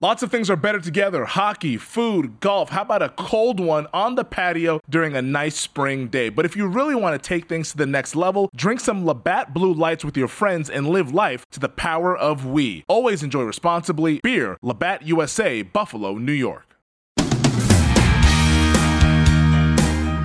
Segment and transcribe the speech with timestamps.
[0.00, 2.68] Lots of things are better together hockey, food, golf.
[2.68, 6.28] How about a cold one on the patio during a nice spring day?
[6.28, 9.52] But if you really want to take things to the next level, drink some Labatt
[9.52, 12.84] Blue Lights with your friends and live life to the power of we.
[12.86, 14.20] Always enjoy responsibly.
[14.22, 16.76] Beer, Labatt USA, Buffalo, New York.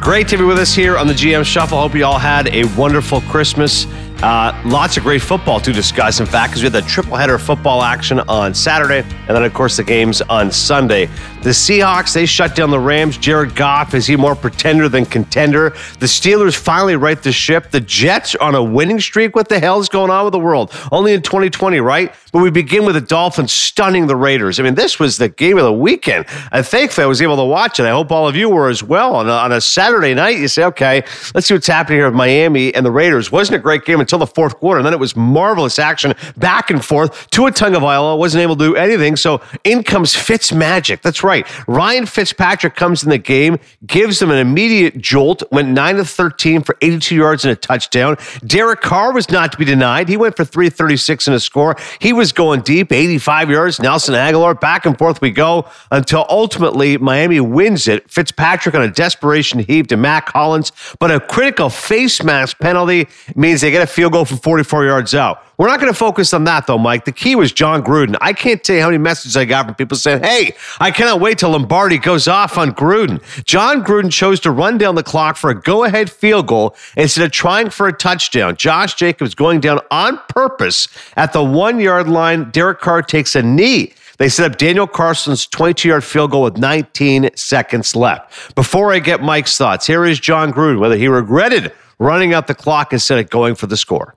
[0.03, 1.79] Great to be with us here on the GM Shuffle.
[1.79, 3.87] Hope you all had a wonderful Christmas.
[4.23, 7.37] Uh, lots of great football to discuss, in fact, because we had the triple header
[7.37, 11.09] football action on Saturday, and then, of course, the games on Sunday.
[11.43, 13.17] The Seahawks, they shut down the Rams.
[13.17, 15.71] Jared Goff, is he more pretender than contender?
[15.99, 17.69] The Steelers finally right the ship.
[17.69, 19.35] The Jets on a winning streak.
[19.35, 20.71] What the hell is going on with the world?
[20.89, 22.15] Only in 2020, right?
[22.31, 24.57] But we begin with the Dolphins stunning the Raiders.
[24.57, 26.27] I mean, this was the game of the weekend.
[26.53, 27.85] And thankfully, I was able to watch it.
[27.85, 29.13] I hope all of you were as well.
[29.15, 31.03] On a, on a Saturday night, you say, okay,
[31.35, 33.33] let's see what's happening here with Miami and the Raiders.
[33.33, 34.79] Wasn't a great game until the fourth quarter.
[34.79, 37.29] And then it was marvelous action back and forth.
[37.31, 39.17] Tua Tagovailoa wasn't able to do anything.
[39.17, 41.01] So in comes Fitz Magic.
[41.01, 41.32] That's right.
[41.67, 46.63] Ryan Fitzpatrick comes in the game, gives them an immediate jolt, went 9 of 13
[46.63, 48.17] for 82 yards and a touchdown.
[48.45, 50.09] Derek Carr was not to be denied.
[50.09, 51.75] He went for 336 and a score.
[51.99, 53.79] He was going deep, 85 yards.
[53.79, 58.09] Nelson Agholor, back and forth we go until ultimately Miami wins it.
[58.09, 63.61] Fitzpatrick on a desperation heave to Mack Hollins, but a critical face mask penalty means
[63.61, 65.43] they get a field goal from 44 yards out.
[65.57, 67.05] We're not going to focus on that though, Mike.
[67.05, 68.15] The key was Jon Gruden.
[68.21, 71.19] I can't tell you how many messages I got from people saying, "Hey, I cannot
[71.19, 75.37] wait till Lombardi goes off on Gruden." Jon Gruden chose to run down the clock
[75.37, 78.55] for a go-ahead field goal instead of trying for a touchdown.
[78.55, 82.49] Josh Jacobs going down on purpose at the one-yard line.
[82.49, 83.93] Derek Carr takes a knee.
[84.17, 88.55] They set up Daniel Carlson's 22 yard field goal with 19 seconds left.
[88.55, 92.55] Before I get Mike's thoughts, here is Jon Gruden, whether he regretted running out the
[92.55, 94.15] clock instead of going for the score.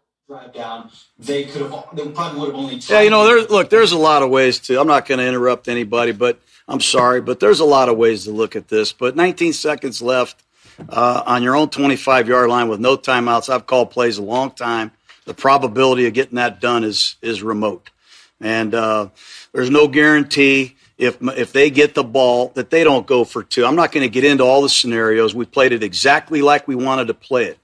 [0.55, 1.85] Down they could have.
[1.95, 2.77] They probably would have only.
[2.77, 3.71] Yeah, you know, there's look.
[3.71, 4.81] There's a lot of ways to.
[4.81, 8.25] I'm not going to interrupt anybody, but I'm sorry, but there's a lot of ways
[8.25, 8.93] to look at this.
[8.93, 10.43] But 19 seconds left
[10.89, 13.49] uh, on your own 25 yard line with no timeouts.
[13.49, 14.93] I've called plays a long time.
[15.25, 17.91] The probability of getting that done is is remote,
[18.41, 19.09] and uh,
[19.53, 23.65] there's no guarantee if if they get the ball that they don't go for two.
[23.65, 25.35] I'm not going to get into all the scenarios.
[25.35, 27.59] We played it exactly like we wanted to play it.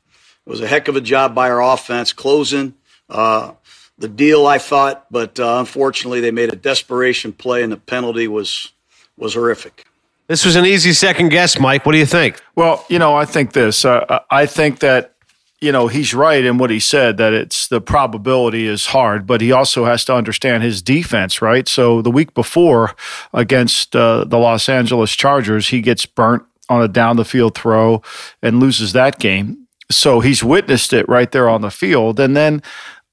[0.47, 2.75] It was a heck of a job by our offense closing
[3.09, 3.53] uh,
[3.99, 8.29] the deal, I thought, but uh, unfortunately, they made a desperation play, and the penalty
[8.29, 8.73] was
[9.17, 9.87] was horrific.
[10.29, 11.85] This was an easy second guess, Mike.
[11.85, 12.41] What do you think?
[12.57, 13.85] Well, you know, I think this.
[13.85, 15.15] Uh, uh, I think that
[15.61, 19.41] you know he's right in what he said that it's the probability is hard, but
[19.41, 21.69] he also has to understand his defense, right?
[21.69, 22.95] So the week before
[23.33, 28.03] against uh, the Los Angeles Chargers, he gets burnt on a down the field throw
[28.41, 29.62] and loses that game.
[29.97, 32.63] So he's witnessed it right there on the field, and then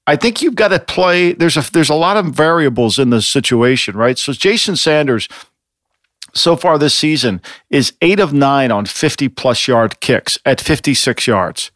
[0.06, 1.32] I think you've got to play.
[1.32, 4.18] There's a there's a lot of variables in the situation, right?
[4.18, 5.28] So Jason Sanders,
[6.34, 11.26] so far this season, is eight of nine on 50 plus yard kicks at 56
[11.26, 11.70] yards.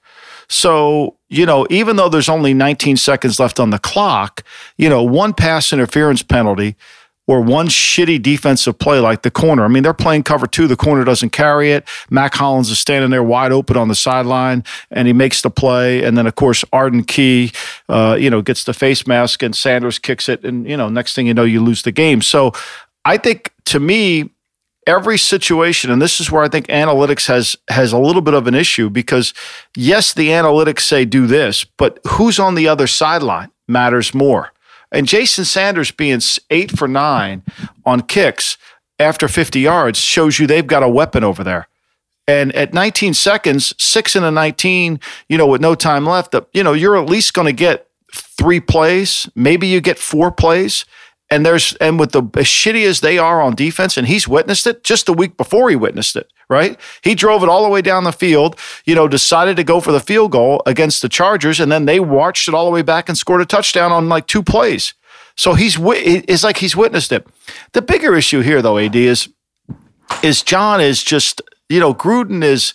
[0.49, 4.43] So, you know, even though there's only 19 seconds left on the clock,
[4.77, 6.77] you know, one pass interference penalty
[7.27, 9.65] or one shitty defensive play like the corner.
[9.65, 10.67] I mean, they're playing cover two.
[10.67, 11.87] The corner doesn't carry it.
[12.11, 16.03] Mack Hollins is standing there wide open on the sideline, and he makes the play.
[16.03, 17.53] And then, of course, Arden Key,
[17.89, 21.15] uh, you know, gets the face mask, and Sanders kicks it, and you know, next
[21.15, 22.21] thing you know, you lose the game.
[22.21, 22.53] So,
[23.05, 24.31] I think to me,
[24.87, 28.47] every situation, and this is where I think analytics has has a little bit of
[28.47, 29.33] an issue because
[29.77, 34.53] yes, the analytics say do this, but who's on the other sideline matters more.
[34.95, 37.43] And Jason Sanders being eight for nine
[37.85, 38.57] on kicks
[38.99, 41.69] after 50 yards shows you they've got a weapon over there.
[42.27, 46.63] And at 19 seconds, six and a 19, you know, with no time left, you
[46.63, 49.29] know, you're at least going to get three plays.
[49.35, 50.87] Maybe you get four plays.
[51.31, 54.67] And there's and with the as shitty as they are on defense, and he's witnessed
[54.67, 56.79] it just the week before he witnessed it, right?
[57.03, 59.91] He drove it all the way down the field, you know, decided to go for
[59.91, 63.09] the field goal against the Chargers, and then they watched it all the way back
[63.09, 64.95] and scored a touchdown on like two plays.
[65.37, 67.27] So he's it's like he's witnessed it.
[67.73, 69.29] The bigger issue here, though, Ad is
[70.23, 72.75] is Jon is just you know Gruden is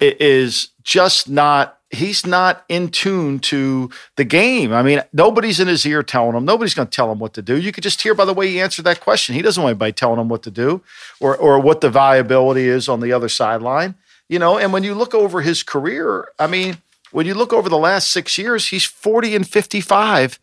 [0.00, 4.72] is just not he's not in tune to the game.
[4.72, 6.44] I mean, nobody's in his ear telling him.
[6.44, 7.56] Nobody's going to tell him what to do.
[7.56, 9.34] You could just hear by the way he answered that question.
[9.34, 10.82] He doesn't want anybody telling him what to do
[11.20, 13.94] or or what the viability is on the other sideline.
[14.28, 16.78] You know, and when you look over his career, I mean,
[17.12, 20.40] when you look over the last six years, he's 40 and 55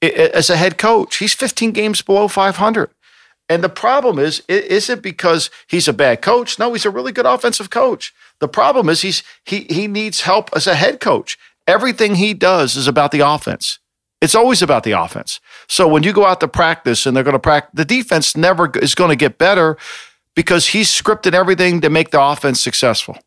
[0.00, 1.16] as a head coach.
[1.16, 2.90] He's 15 games below 500.
[3.48, 6.58] And the problem is, is it because he's a bad coach?
[6.58, 8.12] No, he's a really good offensive coach.
[8.40, 11.38] The problem is he's he he needs help as a head coach.
[11.66, 13.78] Everything he does is about the offense.
[14.20, 15.40] It's always about the offense.
[15.68, 18.70] So when you go out to practice and they're going to practice, the defense never
[18.78, 19.76] is going to get better
[20.34, 23.18] because he's scripted everything to make the offense successful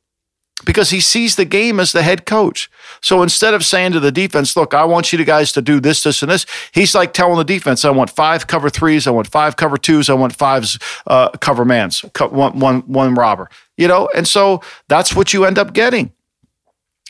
[0.65, 2.69] because he sees the game as the head coach.
[3.01, 6.03] So instead of saying to the defense, look, I want you guys to do this,
[6.03, 9.27] this, and this, he's like telling the defense, I want five cover threes, I want
[9.27, 10.65] five cover twos, I want five
[11.07, 14.09] uh, cover mans, one, one, one robber, you know?
[14.13, 16.11] And so that's what you end up getting.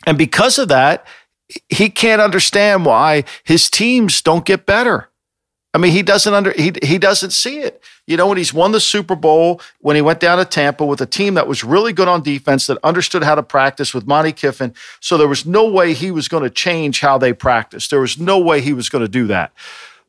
[0.06, 1.06] And because of that,
[1.68, 5.09] he can't understand why his teams don't get better.
[5.72, 7.82] I mean, he doesn't under he he doesn't see it.
[8.06, 11.00] You know, when he's won the Super Bowl, when he went down to Tampa with
[11.00, 14.32] a team that was really good on defense, that understood how to practice with Monte
[14.32, 17.90] Kiffin, so there was no way he was going to change how they practiced.
[17.90, 19.52] There was no way he was going to do that.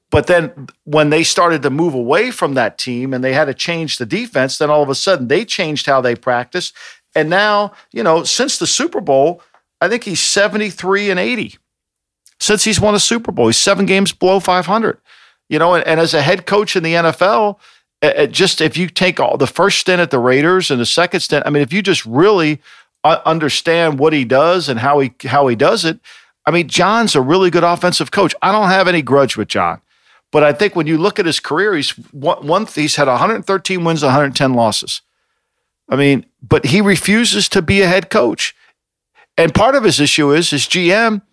[0.09, 3.53] But then when they started to move away from that team and they had to
[3.53, 6.73] change the defense, then all of a sudden they changed how they practice.
[7.15, 9.41] And now, you know, since the Super Bowl,
[9.79, 11.57] I think he's 73 and 80.
[12.39, 14.97] Since he's won a Super Bowl, he's seven games below 500.
[15.51, 17.59] You know, and, and as a head coach in the NFL,
[18.31, 21.45] just if you take all the first stint at the Raiders and the second stint,
[21.45, 22.61] I mean, if you just really
[23.03, 25.99] understand what he does and how he how he does it,
[26.45, 28.33] I mean, Jon's a really good offensive coach.
[28.41, 29.81] I don't have any grudge with Jon,
[30.31, 33.83] but I think when you look at his career, he's one, one he's had 113
[33.83, 35.01] wins, 110 losses.
[35.89, 38.55] I mean, but he refuses to be a head coach,
[39.37, 41.23] and part of his issue is his GM.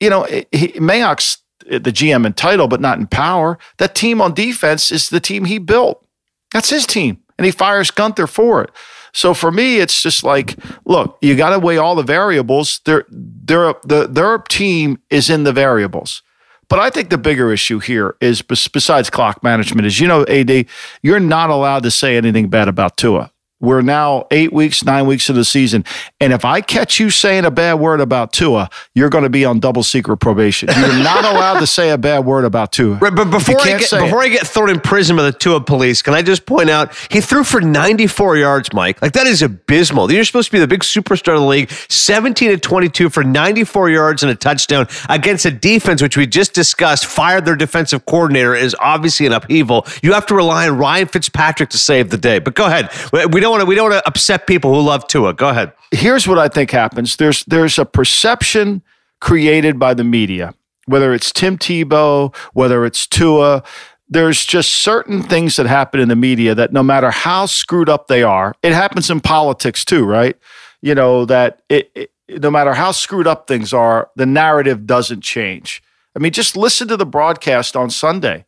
[0.00, 3.58] You know, he, Mayock's the GM in title, but not in power.
[3.78, 6.06] That team on defense is the team he built.
[6.52, 7.22] That's his team.
[7.38, 8.70] And he fires Guenther for it.
[9.14, 12.80] So for me, it's just like, look, you got to weigh all the variables.
[12.84, 16.22] Their, their, the, their team is in the variables.
[16.68, 20.66] But I think the bigger issue here is, besides clock management, is you know, AD,
[21.02, 23.31] you're not allowed to say anything bad about Tua.
[23.62, 25.84] We're now eight weeks, nine weeks of the season.
[26.20, 29.44] And if I catch you saying a bad word about Tua, you're going to be
[29.44, 30.68] on double secret probation.
[30.76, 32.96] You're not allowed to say a bad word about Tua.
[32.96, 36.02] Right, but before, I get, before I get thrown in prison by the Tua police,
[36.02, 39.00] can I just point out he threw for 94 yards, Mike?
[39.00, 40.10] Like that is abysmal.
[40.10, 41.70] You're supposed to be the big superstar of the league.
[41.88, 46.52] 17 to 22 for 94 yards and a touchdown against a defense, which we just
[46.52, 49.86] discussed, fired their defensive coordinator, is obviously an upheaval.
[50.02, 52.40] You have to rely on Ryan Fitzpatrick to save the day.
[52.40, 52.90] But go ahead.
[53.32, 55.34] We don't want to we don't want to upset people who love Tua.
[55.34, 55.72] Go ahead.
[55.90, 57.16] Here's what I think happens.
[57.16, 58.82] There's there's a perception
[59.20, 60.54] created by the media,
[60.86, 63.62] whether it's Tim Tebow, whether it's Tua.
[64.08, 68.08] There's just certain things that happen in the media that no matter how screwed up
[68.08, 70.36] they are, it happens in politics too, right?
[70.82, 75.22] You know that it, it no matter how screwed up things are, the narrative doesn't
[75.22, 75.82] change.
[76.14, 78.44] I mean, just listen to the broadcast on Sunday.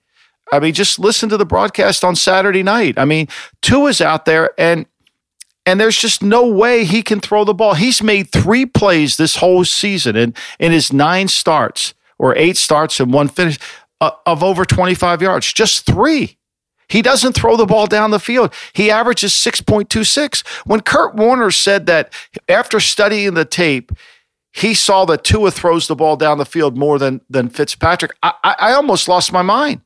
[0.53, 2.99] I mean, just listen to the broadcast on Saturday night.
[2.99, 3.29] I mean,
[3.63, 4.87] Tua's out there and
[5.67, 7.75] and there's just no way he can throw the ball.
[7.75, 13.01] He's made three plays this whole season in, in his nine starts or eight starts
[13.01, 13.59] and one finish
[14.01, 15.53] uh, of over 25 yards.
[15.53, 16.37] Just three.
[16.89, 18.53] He doesn't throw the ball down the field.
[18.75, 20.47] He averages 6.26.
[20.67, 22.13] When Kurt Warner said that
[22.49, 23.91] after studying the tape,
[24.53, 28.35] he saw that Tua throws the ball down the field more than, than Fitzpatrick, I,
[28.45, 29.81] I, I almost lost my mind.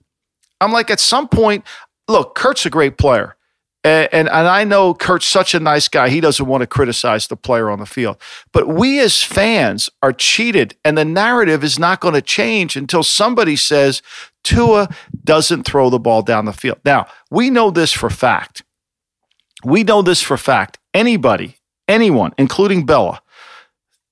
[0.60, 1.64] I'm like, at some point,
[2.08, 3.36] look, Kurt's a great player.
[3.84, 6.08] And, and, and I know Kurt's such a nice guy.
[6.08, 8.16] He doesn't want to criticize the player on the field.
[8.52, 13.02] But we as fans are cheated, and the narrative is not going to change until
[13.02, 14.02] somebody says
[14.42, 14.88] Tua
[15.24, 16.78] doesn't throw the ball down the field.
[16.84, 18.62] Now, we know this for fact.
[19.64, 20.78] We know this for fact.
[20.94, 21.56] Anybody,
[21.86, 23.20] anyone, including Bella,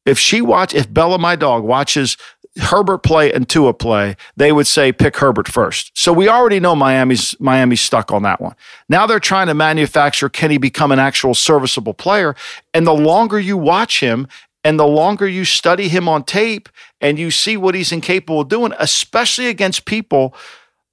[0.04, 2.16] if she watch, if Bella, my dog, watches
[2.58, 5.90] Herbert play and Tua play, they would say pick Herbert first.
[5.94, 8.54] So we already know Miami's Miami's stuck on that one.
[8.88, 12.34] Now they're trying to manufacture can he become an actual serviceable player?
[12.72, 14.26] And the longer you watch him
[14.64, 16.68] and the longer you study him on tape
[17.00, 20.34] and you see what he's incapable of doing, especially against people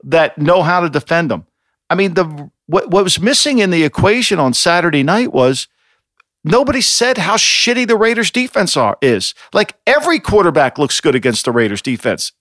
[0.04, 1.46] that know how to defend him.
[1.90, 5.68] I mean, the what, what was missing in the equation on Saturday night was
[6.44, 9.34] Nobody said how shitty the Raiders defense are is.
[9.54, 12.34] Like every quarterback looks good against the Raiders defense.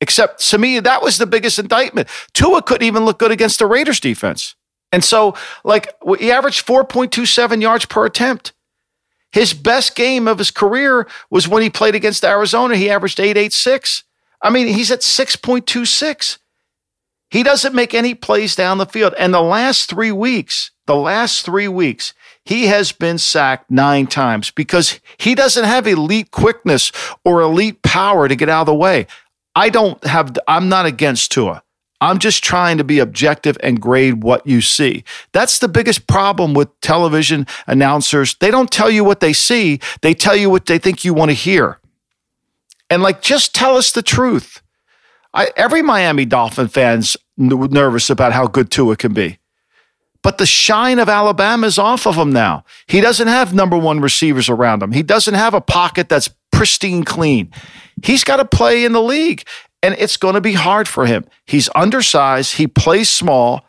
[0.00, 2.08] Except to me, that was the biggest indictment.
[2.32, 4.54] Tua couldn't even look good against the Raiders defense.
[4.92, 8.52] And so, like, he averaged 4.27 yards per attempt.
[9.30, 12.76] His best game of his career was when he played against Arizona.
[12.76, 14.02] He averaged 8.86.
[14.42, 16.38] I mean, he's at 6.26.
[17.30, 19.14] He doesn't make any plays down the field.
[19.16, 22.12] And the last three weeks, the last three weeks,
[22.44, 26.90] he has been sacked nine times because he doesn't have elite quickness
[27.24, 29.06] or elite power to get out of the way.
[29.54, 31.62] I don't have, I'm not against Tua.
[32.00, 35.04] I'm just trying to be objective and grade what you see.
[35.32, 38.36] That's the biggest problem with television announcers.
[38.36, 41.30] They don't tell you what they see, they tell you what they think you want
[41.30, 41.78] to hear.
[42.88, 44.62] And like, just tell us the truth.
[45.34, 49.38] I, every Miami Dolphin fan's nervous about how good Tua can be.
[50.22, 52.64] But the shine of Alabama is off of him now.
[52.86, 54.92] He doesn't have number one receivers around him.
[54.92, 57.50] He doesn't have a pocket that's pristine clean.
[58.02, 59.44] He's got to play in the league,
[59.82, 61.24] and it's going to be hard for him.
[61.46, 62.56] He's undersized.
[62.56, 63.64] He plays small.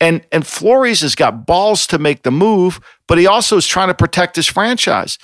[0.00, 3.88] And, and Flores has got balls to make the move, but he also is trying
[3.88, 5.18] to protect his franchise.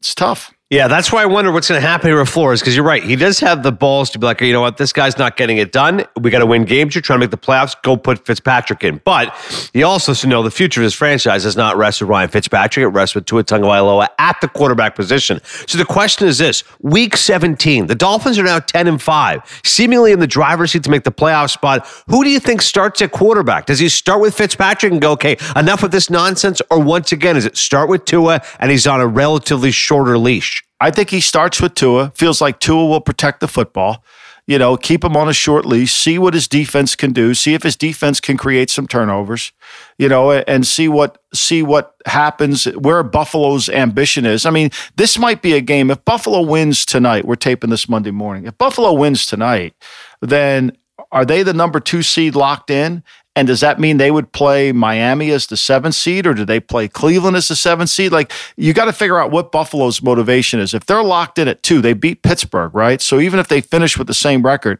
[0.00, 0.52] It's tough.
[0.74, 3.00] Yeah, that's why I wonder what's going to happen here with Flores because you're right.
[3.00, 5.58] He does have the balls to be like, you know what, this guy's not getting
[5.58, 6.04] it done.
[6.20, 6.96] We got to win games.
[6.96, 7.80] You're trying to make the playoffs.
[7.82, 9.00] Go put Fitzpatrick in.
[9.04, 9.32] But
[9.72, 12.82] he also should know the future of his franchise does not rest with Ryan Fitzpatrick.
[12.82, 15.40] It rests with Tua Tagovailoa at the quarterback position.
[15.44, 20.10] So the question is this: Week 17, the Dolphins are now 10 and five, seemingly
[20.10, 21.86] in the driver's seat to make the playoff spot.
[22.08, 23.66] Who do you think starts at quarterback?
[23.66, 27.36] Does he start with Fitzpatrick and go, okay, enough of this nonsense, or once again,
[27.36, 30.63] is it start with Tua and he's on a relatively shorter leash?
[30.80, 32.12] I think he starts with Tua.
[32.14, 34.04] Feels like Tua will protect the football.
[34.46, 37.54] You know, keep him on a short leash, see what his defense can do, see
[37.54, 39.52] if his defense can create some turnovers,
[39.96, 44.44] you know, and see what see what happens where Buffalo's ambition is.
[44.44, 45.90] I mean, this might be a game.
[45.90, 48.44] If Buffalo wins tonight, we're taping this Monday morning.
[48.44, 49.74] If Buffalo wins tonight,
[50.20, 50.76] then
[51.10, 53.02] are they the number two seed locked in?
[53.36, 56.60] And does that mean they would play Miami as the seventh seed or do they
[56.60, 58.12] play Cleveland as the seventh seed?
[58.12, 60.72] Like, you got to figure out what Buffalo's motivation is.
[60.72, 63.00] If they're locked in at two, they beat Pittsburgh, right?
[63.00, 64.78] So even if they finish with the same record,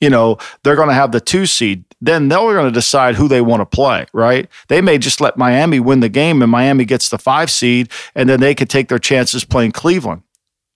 [0.00, 1.84] you know, they're going to have the two seed.
[2.02, 4.48] Then they're going to decide who they want to play, right?
[4.68, 8.28] They may just let Miami win the game and Miami gets the five seed, and
[8.28, 10.22] then they could take their chances playing Cleveland.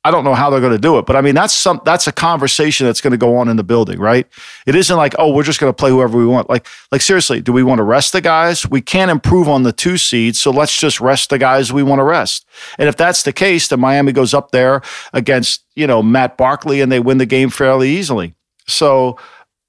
[0.03, 2.07] I don't know how they're going to do it, but I mean that's some that's
[2.07, 4.27] a conversation that's going to go on in the building, right?
[4.67, 6.49] It isn't like oh we're just going to play whoever we want.
[6.49, 8.67] Like like seriously, do we want to rest the guys?
[8.67, 11.99] We can't improve on the two seeds, so let's just rest the guys we want
[11.99, 12.47] to rest.
[12.79, 14.81] And if that's the case, then Miami goes up there
[15.13, 18.35] against you know Matt Barkley and they win the game fairly easily.
[18.67, 19.19] So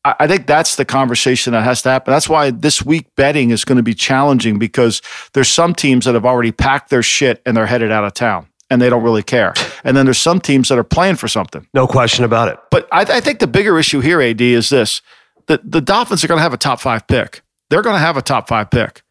[0.05, 2.11] I think that's the conversation that has to happen.
[2.11, 5.01] That's why this week betting is going to be challenging because
[5.33, 8.47] there's some teams that have already packed their shit and they're headed out of town
[8.71, 9.53] and they don't really care.
[9.83, 11.67] And then there's some teams that are playing for something.
[11.73, 12.57] No question about it.
[12.71, 15.01] But I, I think the bigger issue here, AD, is this:
[15.47, 17.41] that the Dolphins are going to have a top five pick.
[17.69, 19.03] They're going to have a top five pick.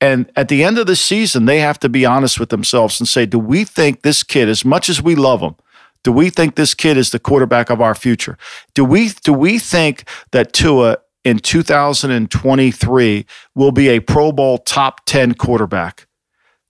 [0.00, 3.08] And at the end of the season, they have to be honest with themselves and
[3.08, 5.54] say, do we think this kid, as much as we love him,
[6.02, 8.36] do we think this kid is the quarterback of our future?
[8.74, 15.06] Do we do we think that Tua in 2023 will be a Pro Bowl top
[15.06, 16.06] 10 quarterback?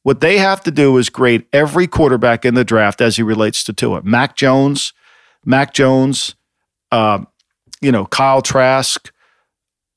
[0.05, 3.65] What they have to do is grade every quarterback in the draft as he relates
[3.65, 4.03] to Tua.
[4.03, 4.93] Mac Jones,
[5.47, 6.37] Mac Jones,
[6.93, 7.25] uh,
[7.81, 9.11] you know Kyle Trask,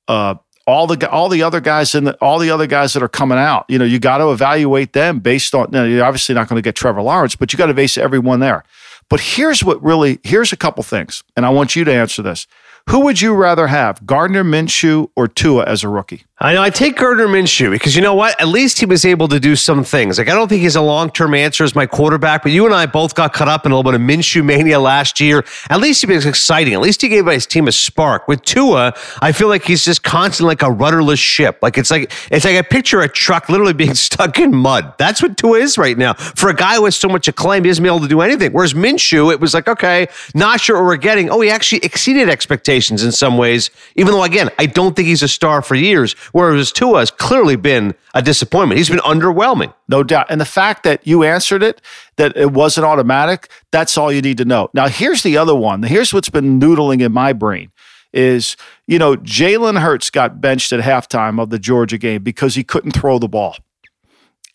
[0.08, 0.36] uh,
[0.66, 3.38] all the all the other guys in the all the other guys that are coming
[3.38, 3.66] out.
[3.68, 5.72] You know, you got to evaluate them based on.
[5.72, 8.40] Know, you're obviously not going to get Trevor Lawrence, but you got to base everyone
[8.40, 8.64] there.
[9.10, 12.48] But here's what really here's a couple things, and I want you to answer this.
[12.90, 16.24] Who would you rather have, Gardner Minshew or Tua as a rookie?
[16.40, 18.40] I know I take Gardner Minshew because you know what?
[18.40, 20.20] At least he was able to do some things.
[20.20, 22.76] Like I don't think he's a long term answer as my quarterback, but you and
[22.76, 25.44] I both got caught up in a little bit of Minshew mania last year.
[25.68, 26.76] At least he was exciting.
[26.76, 28.28] At least he gave his team a spark.
[28.28, 31.58] With Tua, I feel like he's just constantly like a rudderless ship.
[31.64, 34.94] Like it's like it's like I picture of a truck literally being stuck in mud.
[35.00, 36.14] That's what Tua is right now.
[36.14, 38.54] For a guy has so much acclaim, he been able to do anything.
[38.54, 41.32] Whereas Minshew, it was like okay, not sure what we're getting.
[41.32, 43.72] Oh, he actually exceeded expectations in some ways.
[43.96, 46.16] Even though again, I don't think he's a star for years.
[46.32, 48.78] Whereas Tua has clearly been a disappointment.
[48.78, 49.74] He's been underwhelming.
[49.88, 50.28] No doubt.
[50.30, 51.82] And the fact that you answered it,
[52.18, 54.70] that it wasn't automatic, that's all you need to know.
[54.74, 55.84] Now, here's the other one.
[55.84, 57.72] Here's what's been noodling in my brain
[58.14, 58.58] is,
[58.88, 62.92] you know, Jalen Hurts got benched at halftime of the Georgia game because he couldn't
[62.92, 63.56] throw the ball.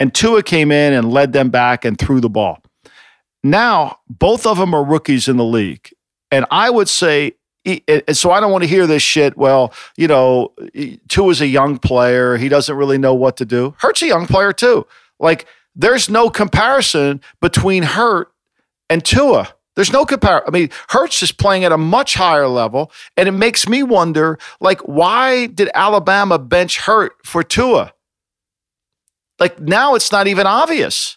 [0.01, 2.63] And Tua came in and led them back and threw the ball.
[3.45, 5.91] Now, both of them are rookies in the league.
[6.31, 7.33] And I would say
[7.65, 9.37] and so I don't want to hear this shit.
[9.37, 10.53] Well, you know,
[11.09, 12.37] Tua is a young player.
[12.37, 13.75] He doesn't really know what to do.
[13.79, 14.87] Hurt's a young player too.
[15.21, 18.33] Like there's no comparison between Hurt
[18.91, 19.55] and Tua.
[19.75, 20.45] There's no comparison.
[20.47, 24.39] I mean, Hurts is playing at a much higher level, and it makes me wonder,
[24.61, 27.95] like, why did Alabama bench Hurt for Tua?
[29.39, 31.17] Like now, it's not even obvious.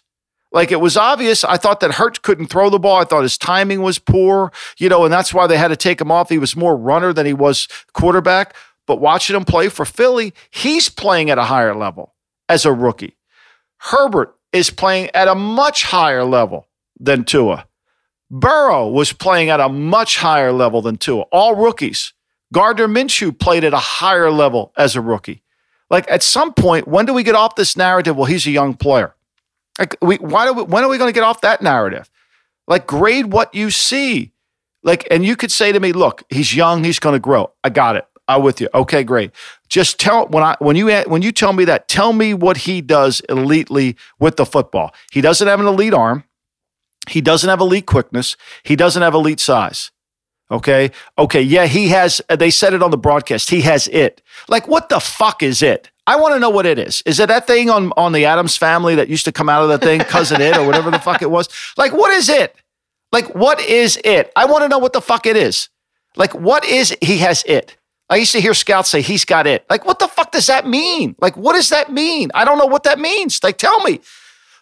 [0.56, 1.44] Like it was obvious.
[1.44, 2.96] I thought that Hurts couldn't throw the ball.
[2.96, 6.00] I thought his timing was poor, you know, and that's why they had to take
[6.00, 6.30] him off.
[6.30, 8.56] He was more runner than he was quarterback.
[8.86, 12.14] But watching him play for Philly, he's playing at a higher level
[12.48, 13.18] as a rookie.
[13.80, 17.66] Herbert is playing at a much higher level than Tua.
[18.30, 21.24] Burrow was playing at a much higher level than Tua.
[21.32, 22.14] All rookies.
[22.54, 25.42] Gardner Minshew played at a higher level as a rookie.
[25.90, 28.16] Like at some point, when do we get off this narrative?
[28.16, 29.15] Well, he's a young player.
[29.78, 32.10] Like we, why do we, when are we going to get off that narrative?
[32.66, 34.32] Like grade what you see.
[34.82, 37.52] Like, and you could say to me, look, he's young, he's going to grow.
[37.64, 38.06] I got it.
[38.28, 38.68] I'm with you.
[38.74, 39.30] Okay, great.
[39.68, 42.80] Just tell when I when you when you tell me that, tell me what he
[42.80, 44.92] does elitely with the football.
[45.12, 46.24] He doesn't have an elite arm.
[47.08, 48.36] He doesn't have elite quickness.
[48.64, 49.92] He doesn't have elite size.
[50.50, 50.90] Okay.
[51.18, 51.40] Okay.
[51.40, 52.20] Yeah, he has.
[52.28, 53.50] They said it on the broadcast.
[53.50, 54.22] He has it.
[54.48, 55.90] Like, what the fuck is it?
[56.06, 57.02] I want to know what it is.
[57.04, 59.68] Is it that thing on on the Addams family that used to come out of
[59.68, 61.48] the thing, cousin it or whatever the fuck it was?
[61.76, 62.54] Like, what is it?
[63.12, 64.32] Like, what is it?
[64.36, 65.68] I want to know what the fuck it is.
[66.16, 67.76] Like, what is he has it?
[68.08, 69.64] I used to hear scouts say he's got it.
[69.68, 71.16] Like, what the fuck does that mean?
[71.20, 72.30] Like, what does that mean?
[72.34, 73.42] I don't know what that means.
[73.42, 74.00] Like, tell me.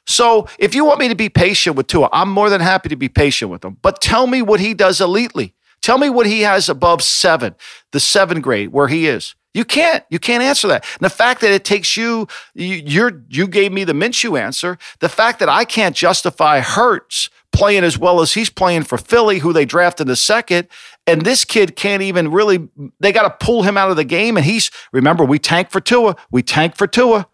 [0.07, 2.97] So, if you want me to be patient with Tua, I'm more than happy to
[2.97, 3.79] be patient with him.
[3.83, 5.53] But tell me what he does elitely.
[5.81, 7.55] Tell me what he has above seven,
[7.93, 9.35] the seven grade where he is.
[9.55, 10.05] You can't.
[10.11, 10.85] You can't answer that.
[10.99, 14.77] And the fact that it takes you, you you're you gave me the Minshew answer.
[14.99, 19.39] The fact that I can't justify Hurts playing as well as he's playing for Philly,
[19.39, 20.67] who they drafted the second,
[21.07, 22.69] and this kid can't even really.
[22.99, 25.81] They got to pull him out of the game, and he's remember we tank for
[25.81, 27.29] Tua, we tank for Tua.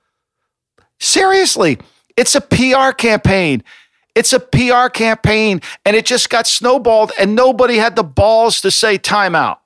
[0.98, 1.78] Seriously,
[2.18, 3.64] it's a PR campaign.
[4.14, 8.70] It's a PR campaign, and it just got snowballed, and nobody had the balls to
[8.70, 9.58] say timeout.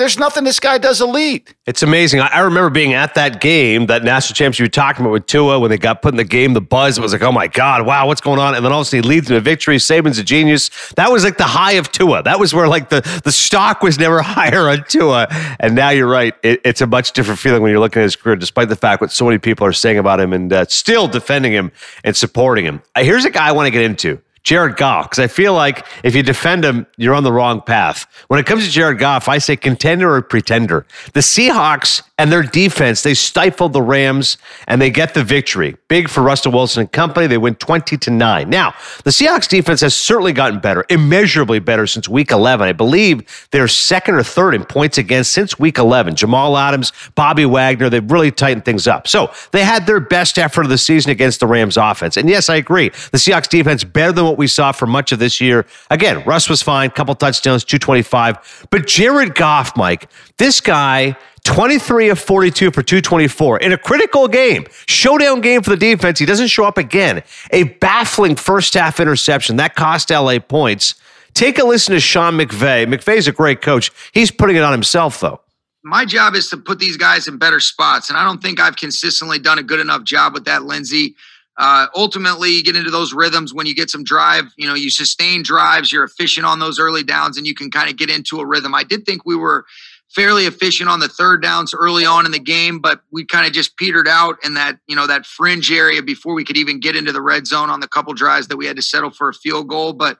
[0.00, 1.54] There's nothing this guy does elite.
[1.66, 2.20] It's amazing.
[2.20, 5.60] I, remember being at that game, that national championship you were talking about with Tua,
[5.60, 8.06] when they got put in the game, the buzz was like, oh my God, wow,
[8.06, 8.54] what's going on?
[8.54, 9.76] And then sudden he leads in a victory.
[9.76, 10.70] Saban's a genius.
[10.96, 12.22] That was like the high of Tua.
[12.22, 15.26] That was where like the, the stock was never higher on Tua.
[15.60, 16.34] And now you're right.
[16.42, 19.02] It, it's a much different feeling when you're looking at his career, despite the fact
[19.02, 21.72] what so many people are saying about him and uh, still defending him
[22.04, 22.80] and supporting him.
[22.96, 24.18] Uh, here's a guy I want to get into.
[24.42, 28.06] Jared Goff, because I feel like if you defend him, you're on the wrong path.
[28.28, 30.86] When it comes to Jared Goff, I say contender or pretender.
[31.12, 34.36] The Seahawks and their defense, they stifled the Rams
[34.68, 35.78] and they get the victory.
[35.88, 37.26] Big for Russell Wilson and company.
[37.26, 38.50] They win 20 to 9.
[38.50, 38.74] Now,
[39.04, 42.68] the Seahawks defense has certainly gotten better, immeasurably better since week 11.
[42.68, 46.14] I believe they're second or third in points against since week 11.
[46.14, 49.08] Jamal Adams, Bobby Wagner, they've really tightened things up.
[49.08, 52.18] So they had their best effort of the season against the Rams offense.
[52.18, 52.90] And yes, I agree.
[52.90, 55.64] The Seahawks defense better than what we saw for much of this year.
[55.88, 58.66] Again, Russ was fine, couple touchdowns, 225.
[58.68, 61.16] But Jared Goff, Mike, this guy
[61.50, 66.20] 23 of 42 for 224 in a critical game, showdown game for the defense.
[66.20, 67.24] He doesn't show up again.
[67.50, 70.94] A baffling first half interception that cost LA points.
[71.34, 72.86] Take a listen to Sean McVay.
[72.86, 73.90] McVay's a great coach.
[74.12, 75.40] He's putting it on himself, though.
[75.82, 78.76] My job is to put these guys in better spots, and I don't think I've
[78.76, 81.16] consistently done a good enough job with that, Lindsay.
[81.56, 84.44] Uh, ultimately, you get into those rhythms when you get some drive.
[84.56, 87.90] You know, you sustain drives, you're efficient on those early downs, and you can kind
[87.90, 88.72] of get into a rhythm.
[88.72, 89.66] I did think we were
[90.14, 93.52] fairly efficient on the third downs early on in the game, but we kind of
[93.52, 96.96] just petered out in that, you know, that fringe area before we could even get
[96.96, 99.34] into the red zone on the couple drives that we had to settle for a
[99.34, 99.92] field goal.
[99.92, 100.18] But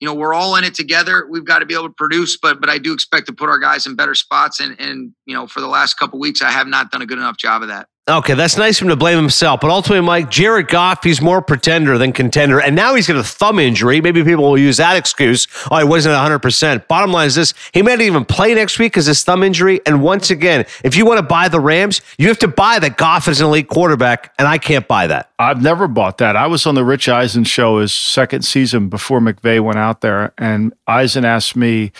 [0.00, 1.26] you know, we're all in it together.
[1.30, 3.58] We've got to be able to produce, but but I do expect to put our
[3.58, 4.60] guys in better spots.
[4.60, 7.18] And and you know, for the last couple weeks, I have not done a good
[7.18, 7.88] enough job of that.
[8.06, 9.60] Okay, that's nice for him to blame himself.
[9.62, 12.60] But ultimately, Mike, Jared Goff, he's more pretender than contender.
[12.60, 14.02] And now he's got a thumb injury.
[14.02, 15.48] Maybe people will use that excuse.
[15.70, 16.86] Oh, he wasn't 100%.
[16.86, 19.80] Bottom line is this he may not even play next week because his thumb injury.
[19.86, 22.98] And once again, if you want to buy the Rams, you have to buy that
[22.98, 24.34] Goff is an elite quarterback.
[24.38, 25.30] And I can't buy that.
[25.38, 26.36] I've never bought that.
[26.36, 30.34] I was on the Rich Eisen show his second season before McVay went out there.
[30.36, 31.90] And Eisen asked me,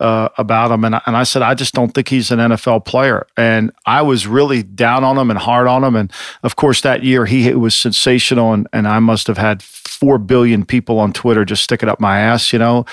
[0.00, 2.84] uh, about him, and I, and I said I just don't think he's an NFL
[2.84, 6.80] player, and I was really down on him and hard on him, and of course
[6.80, 11.12] that year he was sensational, and and I must have had four billion people on
[11.12, 12.86] Twitter just sticking up my ass, you know,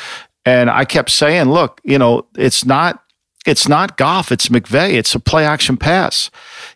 [0.45, 3.03] and I kept saying, look, you know, it's not
[3.47, 4.93] it's not Goff, it's McVay.
[4.93, 6.29] It's a play action pass,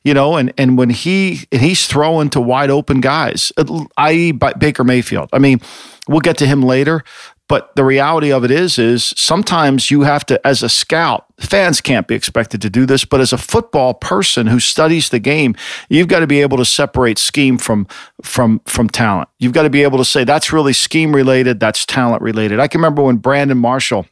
[0.04, 3.52] you know, and and when he and he's throwing to wide open guys,
[3.98, 4.32] i.e.
[4.32, 5.30] Baker Mayfield.
[5.34, 5.60] I mean,
[6.08, 7.04] we'll get to him later,
[7.52, 11.82] but the reality of it is, is sometimes you have to, as a scout, fans
[11.82, 15.54] can't be expected to do this, but as a football person who studies the game,
[15.90, 17.88] you've got to be able to separate scheme from
[18.22, 19.28] from from talent.
[19.38, 22.62] You've got to be able to say that's really scheme related, that's talent related.
[22.62, 24.06] I can remember when Brandon Marshall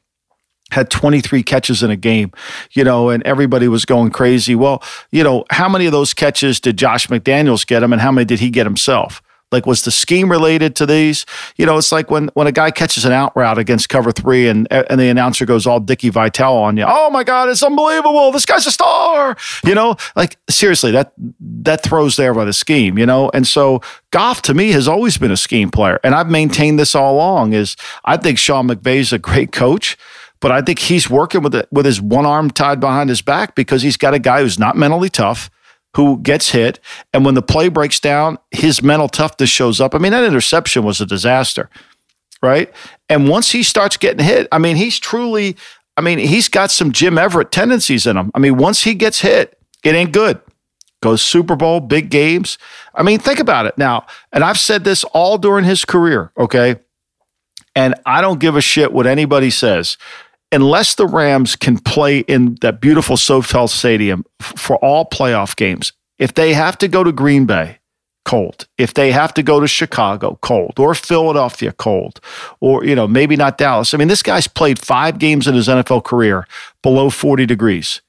[0.72, 2.34] had 23 catches in a game,
[2.74, 4.54] you know, and everybody was going crazy.
[4.54, 8.12] Well, you know, how many of those catches did Josh McDaniels get him and how
[8.12, 9.22] many did he get himself?
[9.52, 11.26] Like, was the scheme related to these?
[11.58, 14.48] You know, it's like when when a guy catches an out route against cover three,
[14.48, 16.86] and and the announcer goes all Dicky Vitale on you.
[16.88, 18.32] Oh my God, it's unbelievable!
[18.32, 19.36] This guy's a star.
[19.66, 22.98] You know, like seriously, that that throws there by the scheme.
[22.98, 23.82] You know, and so
[24.12, 27.54] Goff to me has always been a scheme player, and I've maintained this all along.
[27.54, 29.98] Is I think Sean McVay's a great coach
[30.42, 33.56] but I think he's working with it with his one arm tied behind his back
[33.56, 35.50] because he's got a guy who's not mentally tough
[35.96, 36.80] who gets hit.
[37.14, 39.96] And when the play breaks down, his mental toughness shows up.
[39.96, 41.70] I mean, that interception was a disaster.
[42.42, 42.72] right?
[43.10, 45.56] And once he starts getting hit, I mean, he's truly,
[45.98, 48.32] I mean, he's got some Jim Everett tendencies in him.
[48.34, 50.40] I mean, once he gets hit, it ain't good.
[51.02, 52.58] Goes Super Bowl, big games.
[52.94, 54.06] I mean, think about it now.
[54.34, 56.78] And I've said this all during his career, okay?
[57.76, 59.98] And I don't give a shit what anybody says.
[60.52, 66.34] Unless the Rams can play in that beautiful SoFi Stadium for all playoff games, if
[66.34, 67.80] they have to go to Green Bay,
[68.30, 68.68] cold.
[68.78, 72.22] If they have to go to Chicago, cold, or Philadelphia, cold,
[72.60, 73.94] or, you know, maybe not Dallas.
[73.94, 76.46] I mean, this guy's played five games in his NFL career
[76.84, 78.02] below 40 degrees,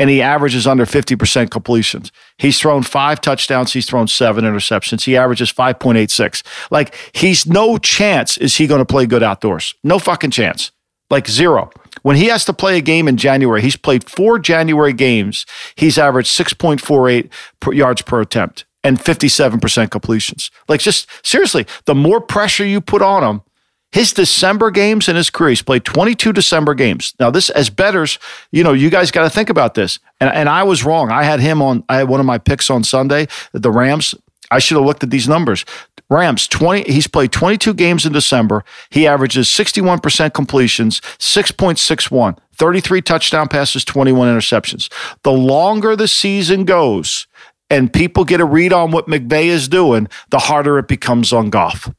[0.00, 2.10] and he averages under 50% completions.
[2.38, 5.04] He's thrown five touchdowns, he's thrown seven interceptions.
[5.04, 6.42] He averages 5.86.
[6.72, 9.74] Like, he's no chance is he going to play good outdoors.
[9.84, 10.72] No fucking chance.
[11.08, 11.70] Like, zero.
[12.02, 15.46] When he has to play a game in January, he's played four January games.
[15.76, 17.30] He's averaged 6.48
[17.60, 20.50] per yards per attempt and 57% completions.
[20.68, 23.42] Like, just seriously, the more pressure you put on him,
[23.90, 27.14] his December games in his career, he's played 22 December games.
[27.18, 28.18] Now, this, as bettors,
[28.52, 29.98] you know, you guys got to think about this.
[30.20, 31.10] And, and I was wrong.
[31.10, 34.14] I had him on, I had one of my picks on Sunday, the Rams.
[34.50, 35.64] I should have looked at these numbers.
[36.10, 38.64] Rams 20 he's played 22 games in December.
[38.90, 44.90] He averages 61% completions, 6.61, 33 touchdown passes, 21 interceptions.
[45.22, 47.26] The longer the season goes,
[47.70, 51.50] and people get a read on what McVay is doing, the harder it becomes on
[51.50, 51.92] Goff.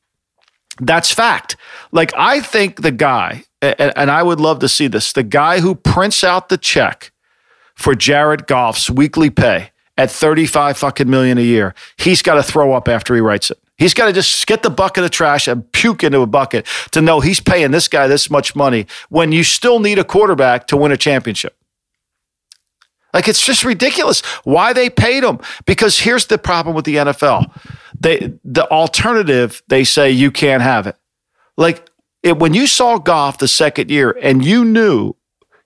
[0.81, 1.55] That's fact.
[1.91, 5.75] Like, I think the guy, and I would love to see this, the guy who
[5.75, 7.11] prints out the check
[7.75, 12.73] for Jared Goff's weekly pay at 35 fucking million a year, he's got to throw
[12.73, 13.59] up after he writes it.
[13.79, 17.01] He's got to just get the bucket of trash and puke into a bucket to
[17.01, 20.77] know he's paying this guy this much money when you still need a quarterback to
[20.77, 21.55] win a championship.
[23.13, 25.39] Like it's just ridiculous why they paid him.
[25.65, 27.49] Because here's the problem with the NFL.
[27.99, 30.95] They the alternative, they say you can't have it.
[31.57, 31.89] Like
[32.21, 35.15] it, when you saw Goff the second year and you knew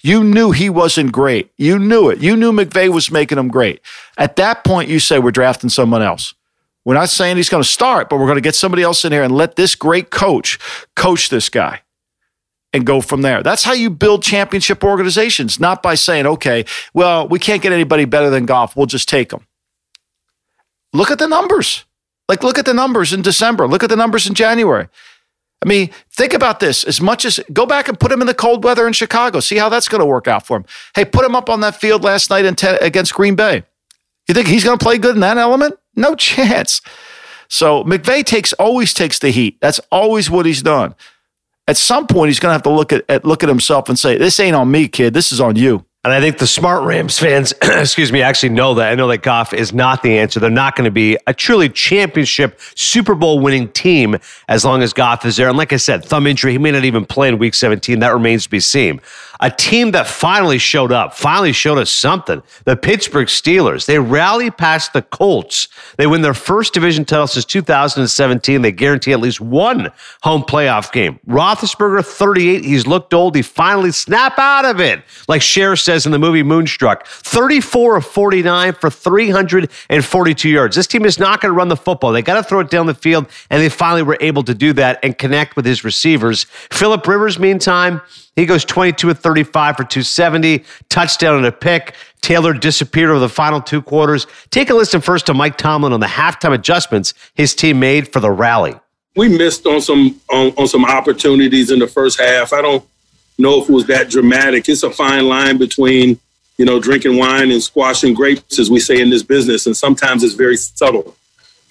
[0.06, 1.52] you knew he wasn't great.
[1.58, 2.20] You knew it.
[2.20, 3.82] You knew McVay was making him great.
[4.18, 6.34] At that point, you say, We're drafting someone else.
[6.86, 9.12] We're not saying he's going to start, but we're going to get somebody else in
[9.12, 10.60] here and let this great coach
[10.96, 11.82] coach this guy
[12.74, 13.42] and go from there.
[13.44, 18.06] That's how you build championship organizations, not by saying, okay, well, we can't get anybody
[18.06, 18.76] better than Goff.
[18.76, 19.48] We'll just take them.
[20.92, 21.86] Look at the numbers.
[22.28, 23.68] Like, look at the numbers in December.
[23.68, 24.88] Look at the numbers in January.
[25.64, 26.84] I mean, think about this.
[26.84, 29.58] As much as go back and put him in the cold weather in Chicago, see
[29.58, 30.66] how that's going to work out for him.
[30.94, 33.64] Hey, put him up on that field last night in te- against Green Bay.
[34.28, 35.76] You think he's going to play good in that element?
[35.96, 36.82] No chance.
[37.50, 39.58] So McVay takes always takes the heat.
[39.62, 40.96] That's always what he's done
[41.68, 43.98] at some point he's going to have to look at, at look at himself and
[43.98, 45.14] say, "This ain't on me, kid.
[45.14, 48.74] This is on you." And I think the smart Rams fans, excuse me, actually know
[48.74, 48.92] that.
[48.92, 50.38] I know that Goff is not the answer.
[50.42, 54.18] They're not going to be a truly championship Super Bowl winning team
[54.50, 55.48] as long as Goff is there.
[55.48, 58.00] And like I said, thumb injury, he may not even play in week 17.
[58.00, 59.00] That remains to be seen
[59.44, 62.42] a team that finally showed up, finally showed us something.
[62.64, 63.86] The Pittsburgh Steelers.
[63.86, 65.68] They rally past the Colts.
[65.98, 68.62] They win their first division title since 2017.
[68.62, 71.20] They guarantee at least one home playoff game.
[71.28, 72.64] Roethlisberger, 38.
[72.64, 73.36] He's looked old.
[73.36, 77.06] He finally snap out of it, like Cher says in the movie Moonstruck.
[77.06, 80.76] 34 of 49 for 342 yards.
[80.76, 82.12] This team is not going to run the football.
[82.12, 84.74] They got to throw it down the field, and they finally were able to do
[84.74, 86.46] that and connect with his receivers.
[86.72, 88.02] Philip Rivers, meantime,
[88.36, 91.94] he goes 22 of 35 for 270, touchdown and a pick.
[92.22, 94.26] Taylor disappeared over the final two quarters.
[94.50, 98.20] Take a listen first to Mike Tomlin on the halftime adjustments his team made for
[98.20, 98.74] the rally.
[99.16, 102.52] We missed on some on, on some opportunities in the first half.
[102.52, 102.84] I don't
[103.38, 104.70] know if it was that dramatic.
[104.70, 106.20] It's a fine line between
[106.58, 110.24] you know drinking wine and squashing grapes, as we say in this business, and sometimes
[110.24, 111.16] it's very subtle.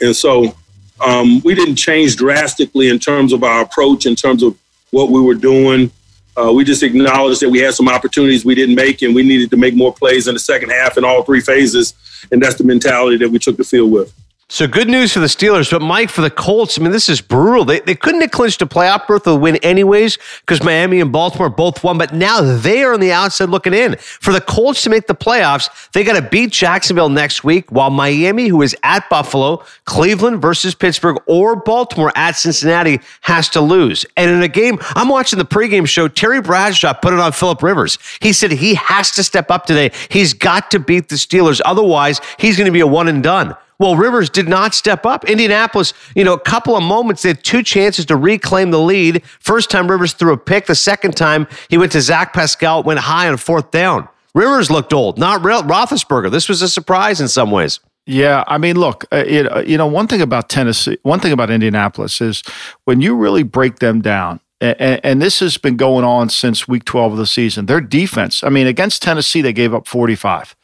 [0.01, 0.55] And so
[1.01, 4.57] um, we didn't change drastically in terms of our approach, in terms of
[4.91, 5.91] what we were doing.
[6.37, 9.51] Uh, we just acknowledged that we had some opportunities we didn't make, and we needed
[9.51, 11.95] to make more plays in the second half in all three phases.
[12.31, 14.15] And that's the mentality that we took the field with.
[14.53, 17.23] So good news for the Steelers, but Mike, for the Colts, I mean, this is
[17.23, 17.65] brutal.
[17.65, 21.49] They, they couldn't have clinched a playoff berth or win anyways because Miami and Baltimore
[21.49, 23.97] both won, but now they are on the outside looking in.
[23.97, 27.89] For the Colts to make the playoffs, they got to beat Jacksonville next week, while
[27.89, 34.05] Miami, who is at Buffalo, Cleveland versus Pittsburgh, or Baltimore at Cincinnati, has to lose.
[34.19, 37.63] And in a game, I'm watching the pregame show, Terry Bradshaw put it on Philip
[37.63, 37.97] Rivers.
[38.21, 39.93] He said he has to step up today.
[40.11, 41.63] He's got to beat the Steelers.
[41.65, 43.57] Otherwise, he's going to be a one and done.
[43.79, 45.25] Well, Rivers did not step up.
[45.25, 49.25] Indianapolis, you know, a couple of moments, they had two chances to reclaim the lead.
[49.41, 50.67] First time Rivers threw a pick.
[50.67, 54.09] The second time he went to Zach Pascal, went high on fourth down.
[54.35, 56.31] Rivers looked old, not Roethlisberger.
[56.31, 57.81] This was a surprise in some ways.
[58.07, 61.33] Yeah, I mean, look, uh, it, uh, you know, one thing about Tennessee, one thing
[61.33, 62.43] about Indianapolis is
[62.85, 66.85] when you really break them down, and, and, this has been going on since week
[66.85, 67.67] 12 of the season.
[67.67, 70.57] Their defense, I mean, against Tennessee, they gave up 45.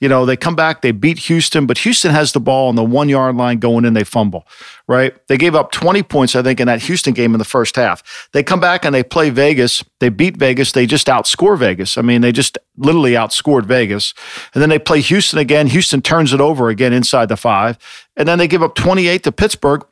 [0.00, 2.84] You know, they come back, they beat Houston, but Houston has the ball on the
[2.84, 4.46] one yard line going in, they fumble,
[4.88, 5.14] right?
[5.28, 8.28] They gave up 20 points, I think, in that Houston game in the first half.
[8.32, 9.84] They come back and they play Vegas.
[10.00, 10.72] They beat Vegas.
[10.72, 11.96] They just outscore Vegas.
[11.96, 14.14] I mean, they just literally outscored Vegas.
[14.52, 15.68] And then they play Houston again.
[15.68, 17.78] Houston turns it over again inside the five.
[18.16, 19.86] And then they give up 28 to Pittsburgh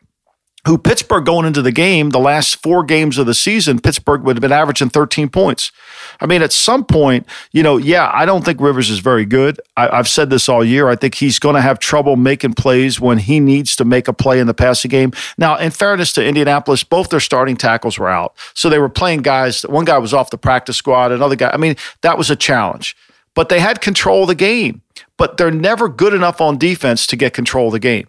[0.64, 4.36] who Pittsburgh going into the game, the last four games of the season, Pittsburgh would
[4.36, 5.72] have been averaging 13 points.
[6.20, 9.60] I mean, at some point, you know, yeah, I don't think Rivers is very good.
[9.76, 10.88] I, have said this all year.
[10.88, 14.12] I think he's going to have trouble making plays when he needs to make a
[14.12, 15.12] play in the passing game.
[15.36, 18.34] Now, in fairness to Indianapolis, both their starting tackles were out.
[18.54, 19.62] So they were playing guys.
[19.62, 21.50] One guy was off the practice squad, another guy.
[21.50, 22.96] I mean, that was a challenge.
[23.34, 24.82] But they had control of the game.
[25.16, 28.06] But they're never good enough on defense to get control of the game.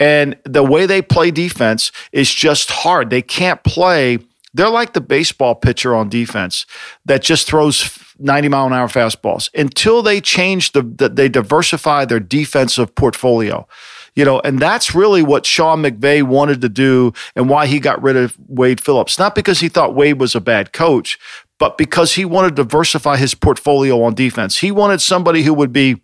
[0.00, 3.10] And the way they play defense is just hard.
[3.10, 4.18] They can't play.
[4.52, 6.66] They're like the baseball pitcher on defense
[7.04, 12.04] that just throws 90 mile an hour fastballs until they change the, the they diversify
[12.04, 13.66] their defensive portfolio
[14.14, 18.02] you know, and that's really what Sean McVay wanted to do and why he got
[18.02, 19.18] rid of Wade Phillips.
[19.18, 21.18] Not because he thought Wade was a bad coach,
[21.58, 24.58] but because he wanted to diversify his portfolio on defense.
[24.58, 26.00] He wanted somebody who would be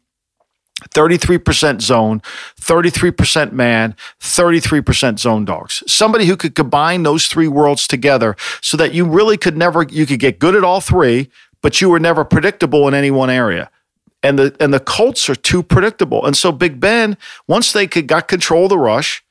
[0.89, 2.21] 33% zone,
[2.61, 5.83] 33% man, 33% zone dogs.
[5.87, 10.07] Somebody who could combine those three worlds together so that you really could never, you
[10.07, 11.31] could get good at all three,
[11.63, 13.71] but you were never predictable in any one area.
[14.23, 16.25] And the, and the Colts are too predictable.
[16.27, 17.17] And so Big Ben,
[17.47, 19.25] once they could, got control of the rush,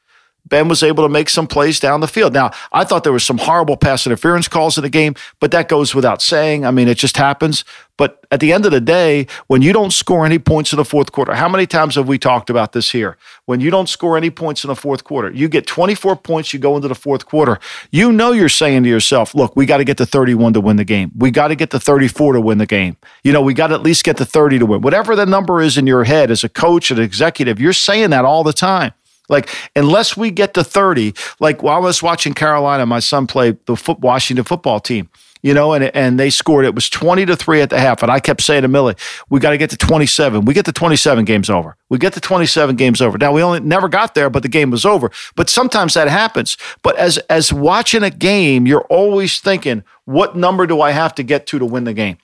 [0.45, 2.34] Ben was able to make some plays down the field.
[2.34, 5.69] Now, I thought there was some horrible pass interference calls in the game, but that
[5.69, 6.65] goes without saying.
[6.65, 7.63] I mean, it just happens.
[7.99, 10.86] But at the end of the day, when you don't score any points in the
[10.86, 13.17] fourth quarter, how many times have we talked about this here?
[13.43, 16.60] When you don't score any points in the fourth quarter, you get 24 points, you
[16.60, 17.60] go into the fourth quarter.
[17.91, 20.78] You know you're saying to yourself, look, we got to get to 31 to win
[20.78, 21.12] the game.
[21.13, 22.95] We got to get to 34 to win the game.
[23.21, 24.82] You know, we got to at least get to 30 to win.
[24.82, 28.23] Whatever the number is in your head as a coach, an executive, you're saying that
[28.23, 28.93] all the time.
[29.30, 33.58] Like, unless we get to 30, like while I was watching Carolina, my son played
[33.65, 35.10] the foot, Washington football team,
[35.42, 36.65] you know, and, and they scored.
[36.65, 38.04] It was 20 to 3 at the half.
[38.04, 38.96] And I kept saying to Millie,
[39.30, 40.46] we got to get to 27.
[40.46, 41.78] We get to 27, game's over.
[41.89, 43.18] We get to 27, game's over.
[43.18, 45.12] Now, we only never got there, but the game was over.
[45.36, 46.58] But sometimes that happens.
[46.82, 51.24] But as, as watching a game, you're always thinking, what number do I have to
[51.24, 52.18] get to to win the game?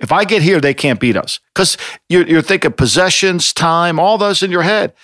[0.00, 1.76] If I get here, they can't beat us because
[2.08, 4.94] you're, you're thinking possessions, time, all those in your head.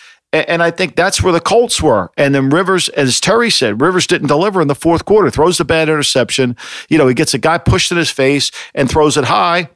[0.45, 2.11] And I think that's where the Colts were.
[2.17, 5.65] And then Rivers, as Terry said, Rivers didn't deliver in the fourth quarter, throws the
[5.65, 6.57] bad interception.
[6.89, 9.71] You know, he gets a guy pushed in his face and throws it high.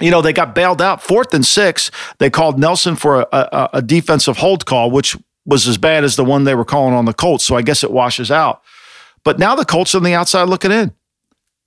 [0.00, 1.90] You know, they got bailed out fourth and six.
[2.18, 6.16] They called Nelson for a, a, a defensive hold call, which was as bad as
[6.16, 7.44] the one they were calling on the Colts.
[7.44, 8.62] So I guess it washes out.
[9.24, 10.94] But now the Colts are on the outside looking in.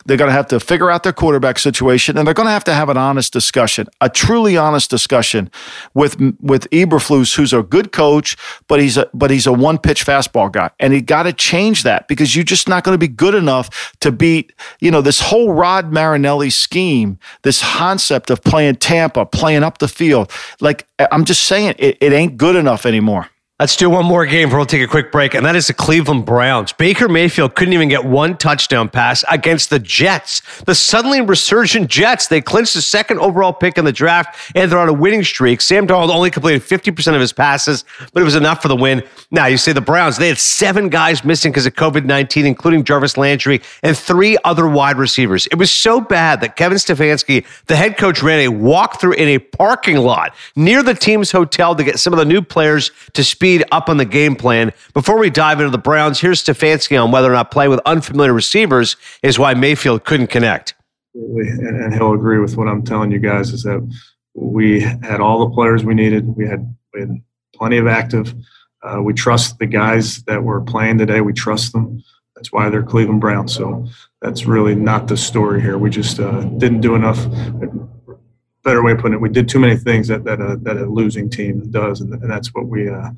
[0.05, 2.63] They're going to have to figure out their quarterback situation, and they're going to have
[2.65, 5.49] to have an honest discussion, a truly honest discussion
[5.93, 8.37] with with Eberflus, who's a good coach,
[8.67, 11.83] but he's a but he's a one pitch fastball guy, and he got to change
[11.83, 15.19] that because you're just not going to be good enough to beat you know this
[15.19, 20.31] whole Rod Marinelli scheme, this concept of playing Tampa, playing up the field.
[20.59, 23.29] Like I'm just saying, it, it ain't good enough anymore.
[23.59, 26.25] Let's do one more game we'll take a quick break, and that is the Cleveland
[26.25, 26.73] Browns.
[26.73, 30.41] Baker Mayfield couldn't even get one touchdown pass against the Jets.
[30.63, 34.79] The suddenly resurgent Jets, they clinched the second overall pick in the draft, and they're
[34.79, 35.61] on a winning streak.
[35.61, 39.03] Sam Darnold only completed 50% of his passes, but it was enough for the win.
[39.29, 42.83] Now, you say the Browns, they had seven guys missing because of COVID 19, including
[42.83, 45.45] Jarvis Landry and three other wide receivers.
[45.51, 49.37] It was so bad that Kevin Stefanski, the head coach, ran a walkthrough in a
[49.37, 53.42] parking lot near the team's hotel to get some of the new players to speed
[53.43, 54.71] speed up on the game plan.
[54.93, 58.31] Before we dive into the Browns, here's Stefanski on whether or not playing with unfamiliar
[58.31, 60.75] receivers is why Mayfield couldn't connect.
[61.13, 63.85] And he'll agree with what I'm telling you guys is that
[64.33, 66.25] we had all the players we needed.
[66.37, 67.21] We had, we had
[67.53, 68.33] plenty of active.
[68.81, 71.19] Uh, we trust the guys that were playing today.
[71.19, 72.01] We trust them.
[72.37, 73.53] That's why they're Cleveland Browns.
[73.53, 73.85] So
[74.21, 75.77] that's really not the story here.
[75.77, 77.19] We just uh, didn't do enough
[78.63, 80.85] better way of putting it, we did too many things that that a, that a
[80.85, 83.09] losing team does, and, that's what we uh,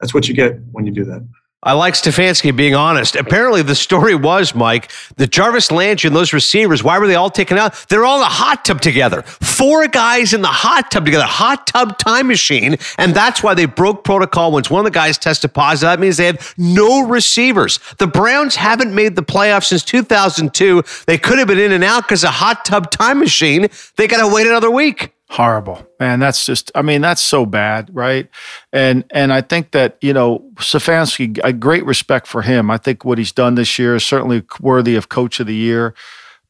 [0.00, 1.26] that's what you get when you do that.
[1.64, 3.14] I like Stefanski being honest.
[3.14, 7.30] Apparently, the story was, Mike, the Jarvis Landry and those receivers, why were they all
[7.30, 7.88] taken out?
[7.88, 9.22] They're all in a hot tub together.
[9.22, 12.78] Four guys in the hot tub together, hot tub time machine.
[12.98, 15.92] And that's why they broke protocol once one of the guys tested positive.
[15.92, 17.78] That means they had no receivers.
[17.98, 20.82] The Browns haven't made the playoffs since 2002.
[21.06, 23.68] They could have been in and out because a hot tub time machine.
[23.96, 25.11] They got to wait another week.
[25.32, 26.20] Horrible, man.
[26.20, 26.70] That's just.
[26.74, 28.28] I mean, that's so bad, right?
[28.70, 32.70] And and I think that you know Stefanski, a great respect for him.
[32.70, 35.94] I think what he's done this year is certainly worthy of Coach of the Year.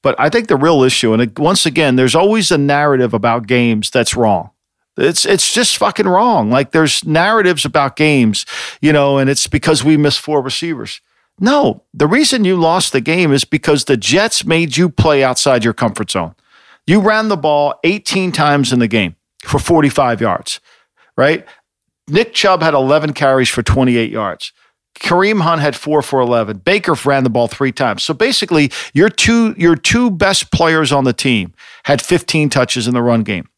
[0.03, 3.89] But I think the real issue, and once again, there's always a narrative about games
[3.89, 4.51] that's wrong.
[4.97, 6.51] It's it's just fucking wrong.
[6.51, 8.45] Like there's narratives about games,
[8.81, 11.01] you know, and it's because we missed four receivers.
[11.39, 15.63] No, the reason you lost the game is because the Jets made you play outside
[15.63, 16.35] your comfort zone.
[16.87, 20.61] You ran the ball 18 times in the game for 45 yards,
[21.17, 21.47] right?
[22.09, 24.53] Nick Chubb had 11 carries for 28 yards.
[24.99, 26.59] Kareem Hunt had four for 11.
[26.59, 28.03] Baker ran the ball three times.
[28.03, 32.95] So basically, your two, your two best players on the team had 15 touches in
[32.95, 33.49] the run game.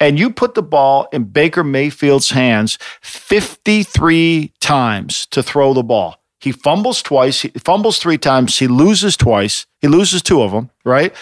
[0.00, 6.16] And you put the ball in Baker Mayfield's hands 53 times to throw the ball.
[6.40, 10.70] He fumbles twice, he fumbles three times, he loses twice, he loses two of them,
[10.84, 11.12] right?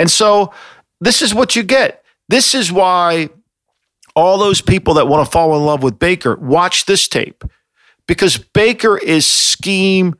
[0.00, 0.52] And so
[1.00, 2.02] this is what you get.
[2.30, 3.28] This is why
[4.16, 7.44] all those people that want to fall in love with Baker watch this tape
[8.08, 10.16] because Baker is scheme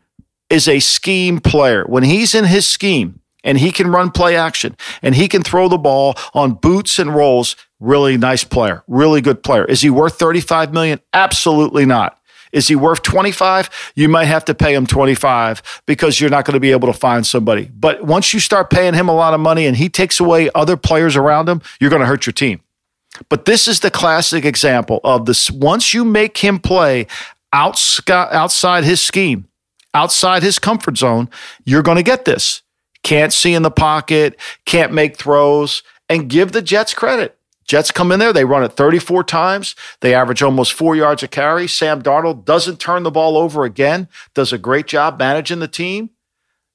[0.51, 1.85] is a scheme player.
[1.87, 5.67] When he's in his scheme and he can run play action and he can throw
[5.67, 9.65] the ball on boots and rolls, really nice player, really good player.
[9.65, 11.01] Is he worth 35 million?
[11.15, 12.20] Absolutely not.
[12.53, 13.93] Is he worth 25?
[13.95, 16.99] You might have to pay him 25 because you're not going to be able to
[16.99, 17.71] find somebody.
[17.73, 20.77] But once you start paying him a lot of money and he takes away other
[20.77, 22.61] players around him, you're going to hurt your team.
[23.29, 25.51] But this is the classic example of this.
[25.51, 27.07] Once you make him play
[27.53, 29.47] outside his scheme,
[29.95, 31.29] outside his comfort zone,
[31.65, 32.63] you're going to get this.
[33.03, 37.37] Can't see in the pocket, can't make throws, and give the Jets credit.
[37.71, 39.77] Jets come in there, they run it 34 times.
[40.01, 41.69] They average almost four yards a carry.
[41.69, 46.11] Sam Darnold doesn't turn the ball over again, does a great job managing the team.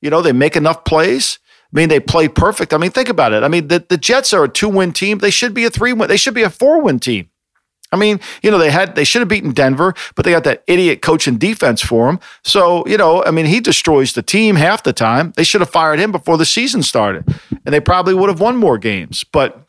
[0.01, 1.37] You know, they make enough plays.
[1.73, 2.73] I mean, they play perfect.
[2.73, 3.43] I mean, think about it.
[3.43, 5.17] I mean, the, the Jets are a two win team.
[5.17, 7.29] They should be a three win, they should be a four win team.
[7.91, 10.63] I mean, you know, they had they should have beaten Denver, but they got that
[10.65, 12.21] idiot coach and defense for him.
[12.45, 15.33] So, you know, I mean, he destroys the team half the time.
[15.35, 17.25] They should have fired him before the season started.
[17.65, 19.25] And they probably would have won more games.
[19.25, 19.64] But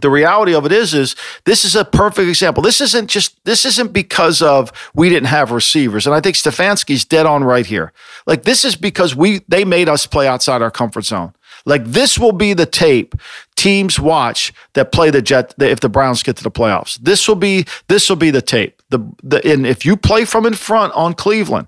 [0.00, 2.62] the reality of it is is this is a perfect example.
[2.62, 6.06] This isn't just this isn't because of we didn't have receivers.
[6.06, 7.92] And i think stefanski's dead on right here.
[8.26, 11.32] Like this is because we they made us play outside our comfort zone.
[11.66, 13.14] Like this will be the tape
[13.56, 16.96] teams watch that play the jet if the browns get to the playoffs.
[17.00, 18.80] This will be this will be the tape.
[18.90, 21.66] The, the and if you play from in front on cleveland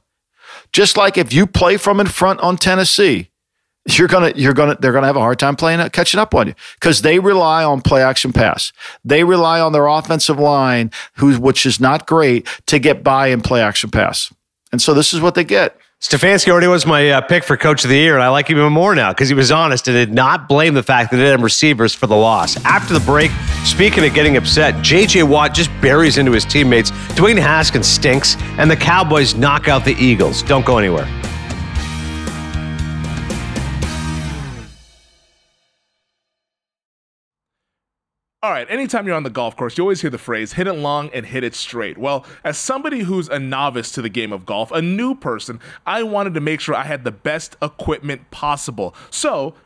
[0.73, 3.29] just like if you play from in front on tennessee
[3.87, 6.55] you're gonna you're gonna they're gonna have a hard time playing catching up on you
[6.75, 8.73] because they rely on play action pass.
[9.05, 13.41] They rely on their offensive line, who which is not great, to get by in
[13.41, 14.33] play action pass.
[14.71, 15.77] And so this is what they get.
[16.01, 18.59] Stefanski already was my uh, pick for coach of the year, and I like him
[18.59, 21.29] even more now because he was honest and did not blame the fact that they
[21.29, 22.57] had receivers for the loss.
[22.65, 23.31] After the break,
[23.65, 25.23] speaking of getting upset, J.J.
[25.23, 26.91] Watt just buries into his teammates.
[27.15, 30.43] Dwayne Haskins stinks, and the Cowboys knock out the Eagles.
[30.43, 31.07] Don't go anywhere.
[38.45, 40.73] All right, anytime you're on the golf course, you always hear the phrase hit it
[40.73, 41.97] long and hit it straight.
[41.97, 46.03] Well, as somebody who's a novice to the game of golf, a new person, I
[46.03, 48.97] wanted to make sure I had the best equipment possible.
[49.11, 49.55] So,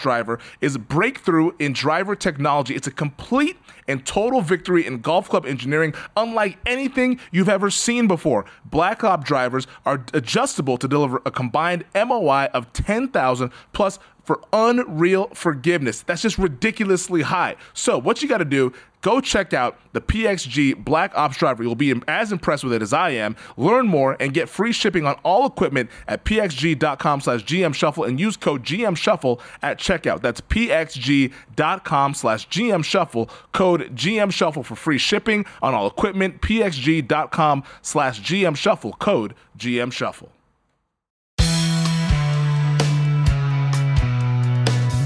[0.00, 2.74] driver is a breakthrough in driver technology.
[2.74, 3.56] It's a complete
[3.86, 8.44] and total victory in golf club engineering, unlike anything you've ever seen before.
[8.64, 15.28] Black Ops drivers are adjustable to deliver a combined MOI of 10,000 plus for unreal
[15.28, 16.02] forgiveness.
[16.02, 17.56] That's just ridiculously high.
[17.72, 21.62] So, what you got to do, go check out the PXG Black Ops driver.
[21.62, 23.36] You'll be as impressed with it as I am.
[23.56, 28.36] Learn more and get free shipping on all equipment at pxg.com slash gmshuffle and use
[28.36, 30.20] code gmshuffle at checkout.
[30.20, 38.98] That's pxg.com slash gmshuffle, code gmshuffle for free shipping on all equipment, pxg.com slash gmshuffle,
[38.98, 40.28] code gmshuffle.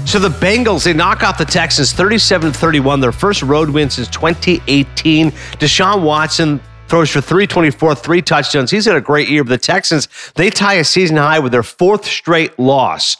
[0.05, 4.07] So the Bengals, they knock off the Texans 37 31, their first road win since
[4.09, 5.31] 2018.
[5.31, 8.69] Deshaun Watson throws for 324, three touchdowns.
[8.69, 9.43] He's had a great year.
[9.43, 13.17] But the Texans, they tie a season high with their fourth straight loss.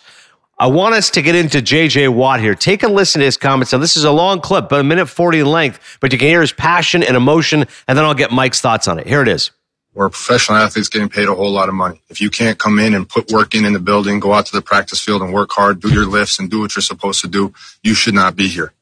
[0.60, 2.54] I want us to get into JJ Watt here.
[2.54, 3.72] Take a listen to his comments.
[3.72, 6.28] Now, this is a long clip, but a minute 40 in length, but you can
[6.28, 9.08] hear his passion and emotion, and then I'll get Mike's thoughts on it.
[9.08, 9.50] Here it is.
[9.94, 12.02] We're professional athletes getting paid a whole lot of money.
[12.10, 14.52] If you can't come in and put work in in the building, go out to
[14.52, 17.28] the practice field and work hard, do your lifts and do what you're supposed to
[17.28, 18.74] do, you should not be here.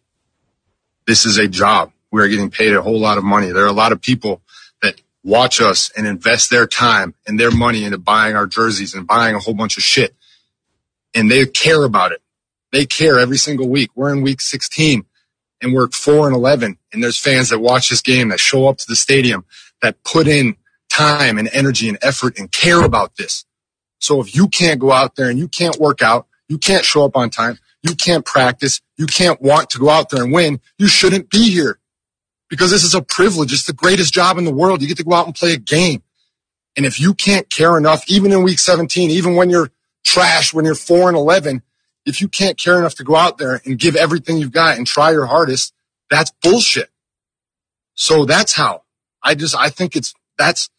[1.06, 1.92] This is a job.
[2.12, 3.52] We are getting paid a whole lot of money.
[3.52, 4.42] There are a lot of people
[4.82, 9.06] that watch us and invest their time and their money into buying our jerseys and
[9.06, 10.16] buying a whole bunch of shit.
[11.14, 12.22] And they care about it.
[12.72, 13.92] They care every single week.
[13.96, 15.06] We're in week 16
[15.62, 18.78] and we're 4 and 11 and there's fans that watch this game that show up
[18.78, 19.46] to the stadium
[19.82, 20.56] that put in
[20.92, 23.46] time and energy and effort and care about this.
[24.00, 27.06] So if you can't go out there and you can't work out, you can't show
[27.06, 30.60] up on time, you can't practice, you can't want to go out there and win,
[30.78, 31.80] you shouldn't be here.
[32.50, 33.54] Because this is a privilege.
[33.54, 34.82] It's the greatest job in the world.
[34.82, 36.04] You get to go out and play a game.
[36.76, 39.72] And if you can't care enough, even in week 17, even when you're
[40.04, 41.62] trash, when you're 4 and 11,
[42.06, 44.86] if you can't care enough to go out there and give everything you've got and
[44.86, 45.74] try your hardest,
[46.10, 46.90] that's bullshit.
[47.94, 48.84] So that's how
[49.24, 50.70] I just, I think it's, that's,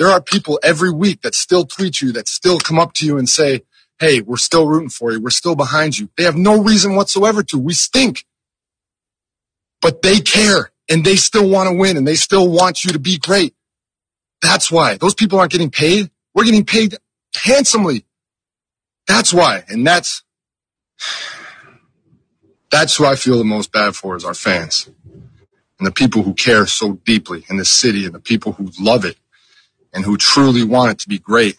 [0.00, 3.18] there are people every week that still tweet you, that still come up to you
[3.18, 3.60] and say,
[3.98, 5.20] Hey, we're still rooting for you.
[5.20, 6.08] We're still behind you.
[6.16, 7.58] They have no reason whatsoever to.
[7.58, 8.24] We stink,
[9.82, 12.98] but they care and they still want to win and they still want you to
[12.98, 13.54] be great.
[14.40, 16.10] That's why those people aren't getting paid.
[16.34, 16.96] We're getting paid
[17.36, 18.06] handsomely.
[19.06, 19.64] That's why.
[19.68, 20.22] And that's,
[22.70, 24.88] that's who I feel the most bad for is our fans
[25.78, 29.04] and the people who care so deeply in this city and the people who love
[29.04, 29.18] it
[29.92, 31.56] and who truly want it to be great.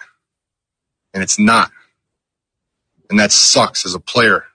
[1.13, 1.71] And it's not.
[3.09, 4.45] And that sucks as a player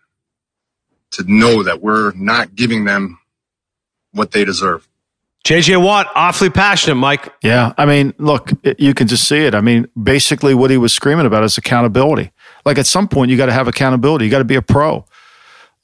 [1.12, 3.18] to know that we're not giving them
[4.12, 4.88] what they deserve.
[5.46, 7.32] JJ Watt, awfully passionate, Mike.
[7.40, 7.72] Yeah.
[7.78, 9.54] I mean, look, it, you can just see it.
[9.54, 12.32] I mean, basically, what he was screaming about is accountability.
[12.64, 14.24] Like at some point, you got to have accountability.
[14.24, 15.04] You got to be a pro.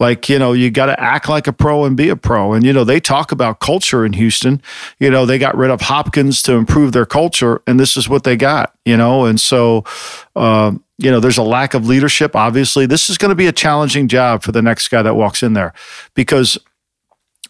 [0.01, 2.55] Like, you know, you got to act like a pro and be a pro.
[2.55, 4.61] And, you know, they talk about culture in Houston.
[4.99, 8.25] You know, they got rid of Hopkins to improve their culture, and this is what
[8.25, 9.27] they got, you know?
[9.27, 9.85] And so,
[10.35, 12.35] uh, you know, there's a lack of leadership.
[12.35, 15.43] Obviously, this is going to be a challenging job for the next guy that walks
[15.43, 15.73] in there
[16.15, 16.59] because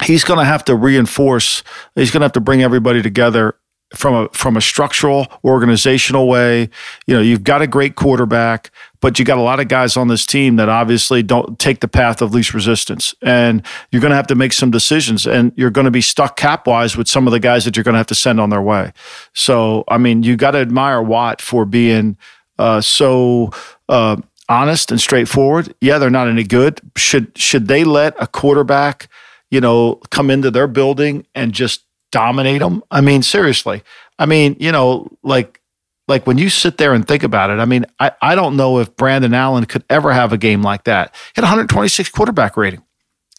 [0.02, 1.62] he's going to have to reinforce,
[1.94, 3.56] he's going to have to bring everybody together
[3.94, 6.68] from a from a structural organizational way
[7.06, 8.70] you know you've got a great quarterback
[9.02, 11.88] but you got a lot of guys on this team that obviously don't take the
[11.88, 13.14] path of least resistance.
[13.20, 16.36] And you're going to have to make some decisions and you're going to be stuck
[16.36, 18.48] cap wise with some of the guys that you're going to have to send on
[18.48, 18.92] their way.
[19.34, 22.16] So i mean you got to admire watt for being
[22.58, 23.50] uh, so
[23.88, 24.16] uh,
[24.48, 25.74] honest and straightforward.
[25.80, 26.80] Yeah they're not any good.
[26.96, 29.08] Should should they let a quarterback
[29.50, 32.84] you know come into their building and just dominate them.
[32.90, 33.82] I mean, seriously.
[34.18, 35.60] I mean, you know, like
[36.06, 38.78] like when you sit there and think about it, I mean, I, I don't know
[38.78, 41.14] if Brandon Allen could ever have a game like that.
[41.14, 42.82] He had 126 quarterback rating.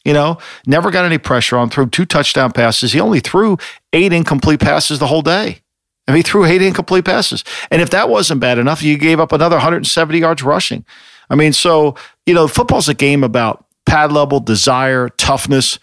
[0.03, 2.91] You know, never got any pressure on, threw two touchdown passes.
[2.91, 3.57] He only threw
[3.93, 5.61] eight incomplete passes the whole day.
[6.07, 7.45] I mean, he threw eight incomplete passes.
[7.71, 10.83] And if that wasn't bad enough, you gave up another 170 yards rushing.
[11.29, 11.95] I mean, so,
[12.25, 15.79] you know, football's a game about pad level, desire, toughness.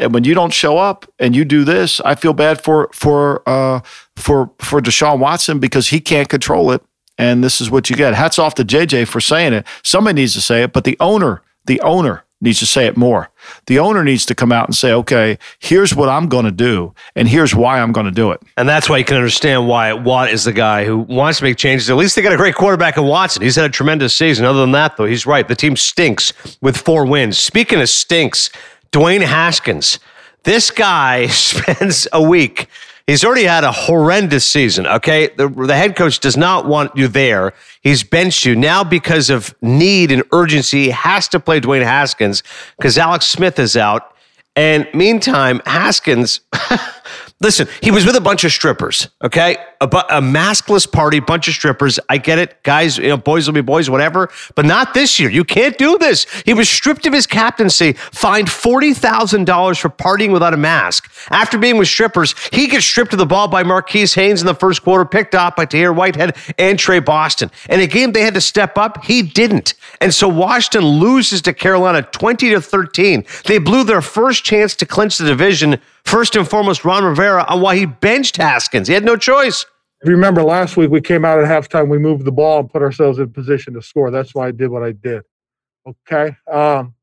[0.00, 3.48] And when you don't show up and you do this, I feel bad for for
[3.48, 3.80] uh,
[4.16, 6.82] for for Deshaun Watson because he can't control it.
[7.18, 8.14] And this is what you get.
[8.14, 9.66] Hats off to JJ for saying it.
[9.84, 13.28] Somebody needs to say it, but the owner, the owner needs to say it more.
[13.66, 16.94] The owner needs to come out and say, okay, here's what I'm going to do,
[17.14, 18.40] and here's why I'm going to do it.
[18.56, 21.58] And that's why you can understand why Watt is the guy who wants to make
[21.58, 21.90] changes.
[21.90, 23.42] At least they got a great quarterback in Watson.
[23.42, 24.46] He's had a tremendous season.
[24.46, 25.46] Other than that, though, he's right.
[25.46, 26.32] The team stinks
[26.62, 27.38] with four wins.
[27.38, 28.48] Speaking of stinks,
[28.92, 29.98] Dwayne Haskins.
[30.44, 32.68] This guy spends a week.
[33.06, 34.86] He's already had a horrendous season.
[34.86, 35.28] Okay.
[35.28, 37.52] The, the head coach does not want you there.
[37.80, 38.54] He's benched you.
[38.54, 42.42] Now, because of need and urgency, he has to play Dwayne Haskins
[42.76, 44.14] because Alex Smith is out.
[44.54, 46.40] And meantime, Haskins
[47.42, 49.56] Listen, he was with a bunch of strippers, okay?
[49.80, 51.98] A, a, maskless party, bunch of strippers.
[52.06, 52.62] I get it.
[52.64, 55.30] Guys, you know, boys will be boys, whatever, but not this year.
[55.30, 56.26] You can't do this.
[56.44, 61.10] He was stripped of his captaincy, fined $40,000 for partying without a mask.
[61.30, 64.54] After being with strippers, he gets stripped of the ball by Marquis Haynes in the
[64.54, 67.50] first quarter, picked off by Tahir Whitehead and Tre Boston.
[67.70, 69.72] In a game they had to step up, he didn't.
[70.02, 73.24] And so Washington loses to Carolina 20 to 13.
[73.46, 75.78] They blew their first chance to clinch the division
[76.10, 78.88] First and foremost, Ron Rivera on why he benched Haskins.
[78.88, 79.64] He had no choice.
[80.02, 82.68] If you remember last week, we came out at halftime, we moved the ball and
[82.68, 84.10] put ourselves in position to score.
[84.10, 85.22] That's why I did what I did.
[85.86, 86.36] Okay.
[86.50, 86.94] Um,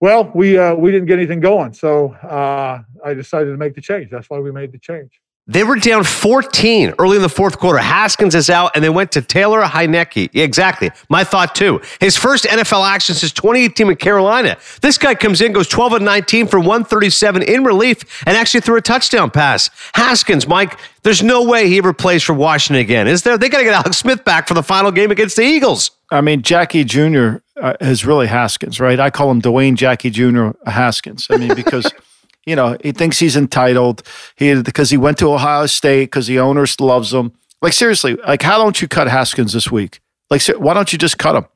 [0.00, 3.82] well, we uh, we didn't get anything going, so uh, I decided to make the
[3.82, 4.10] change.
[4.10, 5.20] That's why we made the change.
[5.50, 7.80] They were down 14 early in the fourth quarter.
[7.80, 10.30] Haskins is out, and they went to Taylor Heinicke.
[10.32, 10.92] Exactly.
[11.08, 11.80] My thought, too.
[11.98, 14.56] His first NFL action since 2018 in Carolina.
[14.80, 18.76] This guy comes in, goes 12 and 19 for 137 in relief, and actually threw
[18.76, 19.70] a touchdown pass.
[19.94, 23.36] Haskins, Mike, there's no way he ever plays for Washington again, is there?
[23.36, 25.90] They got to get Alex Smith back for the final game against the Eagles.
[26.12, 27.38] I mean, Jackie Jr.
[27.60, 29.00] Uh, is really Haskins, right?
[29.00, 30.50] I call him Dwayne Jackie Jr.
[30.64, 31.26] Haskins.
[31.28, 31.92] I mean, because.
[32.46, 34.02] you know, he thinks he's entitled.
[34.36, 37.32] He because he went to Ohio State because the owners loves him.
[37.62, 40.00] Like seriously, like how don't you cut Haskins this week?
[40.30, 41.46] Like why don't you just cut him?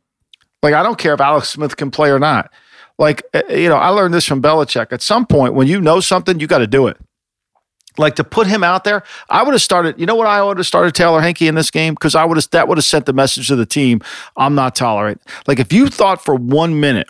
[0.63, 2.51] Like I don't care if Alex Smith can play or not.
[2.99, 4.93] Like eh, eh, you know, I learned this from Belichick.
[4.93, 6.97] At some point, when you know something, you got to do it.
[7.97, 9.99] Like to put him out there, I would have started.
[9.99, 10.27] You know what?
[10.27, 12.79] I would have started Taylor Heinicke in this game because I would have that would
[12.79, 14.01] have sent the message to the team.
[14.37, 15.23] I'm not tolerating.
[15.47, 17.09] Like if you thought for one minute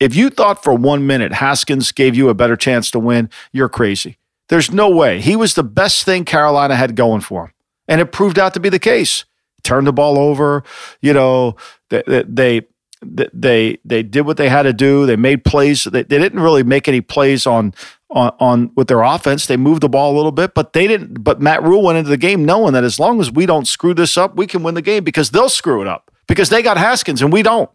[0.00, 3.68] if you thought for one minute Haskins gave you a better chance to win, you're
[3.68, 4.18] crazy.
[4.48, 5.20] There's no way.
[5.20, 7.52] He was the best thing Carolina had going for him.
[7.88, 9.24] And it proved out to be the case.
[9.62, 10.62] Turned the ball over,
[11.00, 11.56] you know,
[11.88, 12.66] they they
[13.02, 15.06] they they did what they had to do.
[15.06, 15.84] They made plays.
[15.84, 17.74] They, they didn't really make any plays on
[18.10, 19.46] on, on with their offense.
[19.46, 21.24] They moved the ball a little bit, but they didn't.
[21.24, 23.92] But Matt Rhule went into the game knowing that as long as we don't screw
[23.92, 26.76] this up, we can win the game because they'll screw it up because they got
[26.76, 27.70] Haskins and we don't.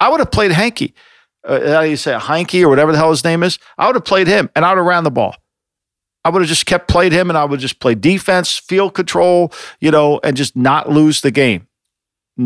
[0.00, 0.94] I would have played Hanky.
[1.44, 3.58] Uh, how do you say Hanky or whatever the hell his name is?
[3.78, 5.36] I would have played him and I would have ran the ball.
[6.24, 9.52] I would have just kept played him and I would just play defense, field control,
[9.80, 11.68] you know, and just not lose the game.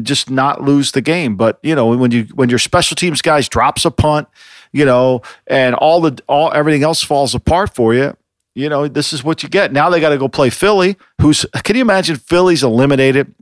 [0.02, 1.34] Just not lose the game.
[1.34, 4.28] But you know, when you when your special teams guys drops a punt,
[4.70, 8.14] you know, and all the all everything else falls apart for you,
[8.54, 9.72] you know, this is what you get.
[9.72, 13.34] Now they got to go play Philly, who's can you imagine Philly's eliminated?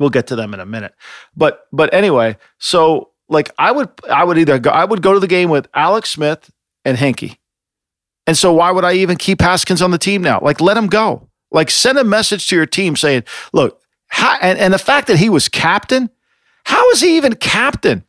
[0.00, 0.92] We'll get to them in a minute.
[1.36, 5.20] But but anyway, so like I would I would either go I would go to
[5.20, 6.50] the game with Alex Smith
[6.84, 7.36] and Heinicke.
[8.26, 10.40] And so why would I even keep Haskins on the team now?
[10.40, 11.28] Like let him go.
[11.50, 15.18] Like send a message to your team saying, look, how, and, and the fact that
[15.18, 16.10] he was captain,
[16.64, 18.04] how is he even captain?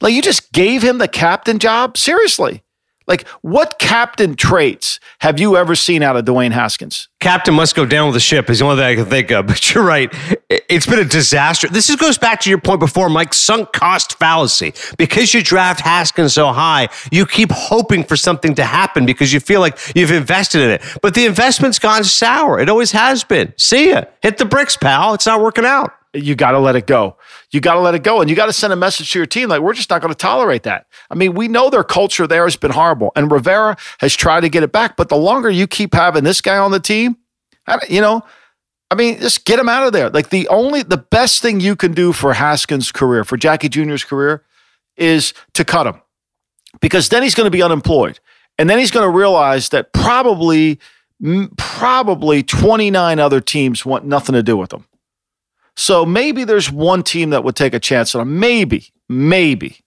[0.00, 1.96] Like you just gave him the captain job?
[1.96, 2.62] Seriously.
[3.06, 7.08] Like, what captain traits have you ever seen out of Dwayne Haskins?
[7.20, 9.46] Captain must go down with the ship is the only thing I can think of.
[9.54, 10.12] But you're right.
[10.50, 11.68] It's been a disaster.
[11.68, 14.74] This is, goes back to your point before, Mike, sunk cost fallacy.
[14.98, 19.40] Because you draft Haskins so high, you keep hoping for something to happen because you
[19.40, 20.82] feel like you've invested in it.
[21.02, 22.58] But the investment's gone sour.
[22.58, 23.54] It always has been.
[23.56, 24.04] See ya.
[24.22, 25.14] Hit the bricks, pal.
[25.14, 27.16] It's not working out you got to let it go.
[27.50, 28.20] You got to let it go.
[28.20, 30.12] And you got to send a message to your team like, we're just not going
[30.12, 30.86] to tolerate that.
[31.10, 33.12] I mean, we know their culture there has been horrible.
[33.16, 34.96] And Rivera has tried to get it back.
[34.96, 37.16] But the longer you keep having this guy on the team,
[37.88, 38.22] you know,
[38.90, 40.10] I mean, just get him out of there.
[40.10, 44.04] Like the only, the best thing you can do for Haskins' career, for Jackie Jr.'s
[44.04, 44.44] career,
[44.96, 46.00] is to cut him
[46.80, 48.20] because then he's going to be unemployed.
[48.58, 50.78] And then he's going to realize that probably,
[51.56, 54.84] probably 29 other teams want nothing to do with him.
[55.76, 58.38] So maybe there's one team that would take a chance on him.
[58.38, 59.78] Maybe, maybe.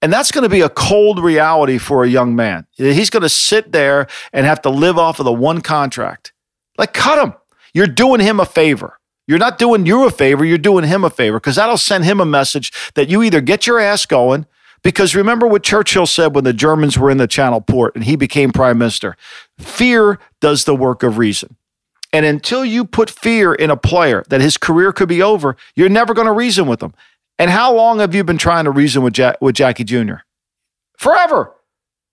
[0.00, 2.66] And that's going to be a cold reality for a young man.
[2.76, 6.32] He's going to sit there and have to live off of the one contract.
[6.76, 7.34] Like, cut him.
[7.74, 8.98] You're doing him a favor.
[9.28, 12.18] You're not doing you a favor, you're doing him a favor because that'll send him
[12.18, 14.46] a message that you either get your ass going.
[14.82, 18.16] Because remember what Churchill said when the Germans were in the Channel port and he
[18.16, 19.16] became prime minister
[19.58, 21.57] fear does the work of reason.
[22.12, 25.88] And until you put fear in a player that his career could be over, you're
[25.88, 26.94] never going to reason with him.
[27.38, 30.16] And how long have you been trying to reason with, Jack, with Jackie Jr.?
[30.96, 31.54] Forever.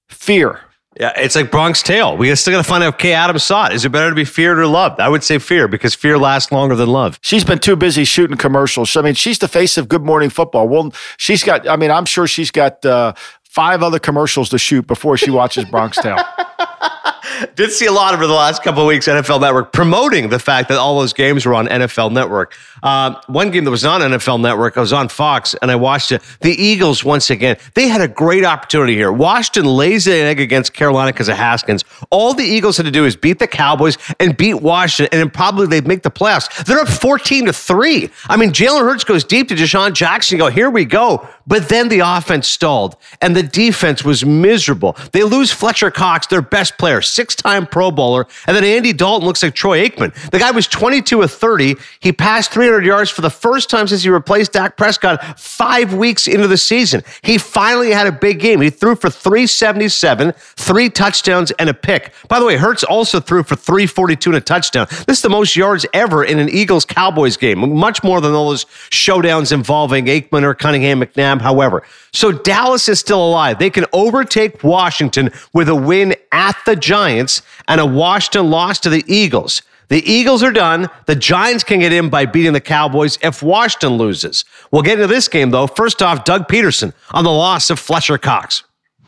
[0.10, 0.60] Fear.
[1.00, 2.16] Yeah, it's like Bronx Tale.
[2.16, 3.74] We still got to find out if Kay Adams saw it.
[3.74, 5.02] Is it better to be feared or loved?
[5.02, 7.20] I would say fear because fear lasts longer than love.
[7.22, 8.96] She's been too busy shooting commercials.
[8.96, 10.70] I mean, she's the face of Good Morning Football.
[10.70, 11.68] Well, she's got.
[11.68, 13.12] I mean, I'm sure she's got uh,
[13.44, 16.18] five other commercials to shoot before she watches Bronx Tale.
[17.56, 20.70] Did see a lot over the last couple of weeks, NFL Network promoting the fact
[20.70, 22.56] that all those games were on NFL Network.
[22.84, 26.12] Uh, one game that was on NFL Network, I was on Fox and I watched
[26.12, 26.22] it.
[26.42, 29.12] The Eagles, once again, they had a great opportunity here.
[29.12, 31.84] Washington lays an egg against Carolina because of Haskins.
[32.10, 35.30] All the Eagles had to do is beat the Cowboys and beat Washington, and then
[35.30, 36.64] probably they'd make the playoffs.
[36.66, 38.10] They're up 14 to 3.
[38.28, 40.38] I mean, Jalen Hurts goes deep to DeSean Jackson.
[40.38, 41.28] go, here we go.
[41.48, 44.98] But then the offense stalled and the defense was miserable.
[45.12, 48.28] They lose Fletcher Cox, their best player, six time Pro Bowler.
[48.48, 50.14] And then Andy Dalton looks like Troy Aikman.
[50.32, 51.76] The guy was 22 of 30.
[52.00, 56.28] He passed 300 yards for the first time since he replaced Dak Prescott five weeks
[56.28, 57.04] into the season.
[57.22, 58.62] He finally had a big game.
[58.62, 62.14] He threw for 377, three touchdowns, and a pick.
[62.28, 64.88] By the way, Hurts also threw for 342 and a touchdown.
[65.08, 68.50] This is the most yards ever in an Eagles Cowboys game, much more than all
[68.50, 71.84] those showdowns involving Aikman or Cunningham McNabb, however.
[72.14, 73.60] So Dallas is still alive.
[73.60, 78.90] They can overtake Washington with a win at the Giants and a Washington loss to
[78.90, 79.62] the Eagles.
[79.88, 80.90] The Eagles are done.
[81.06, 84.44] The Giants can get in by beating the Cowboys if Washington loses.
[84.72, 85.68] We'll get into this game, though.
[85.68, 88.64] First off, Doug Pederson on the loss of Fletcher Cox.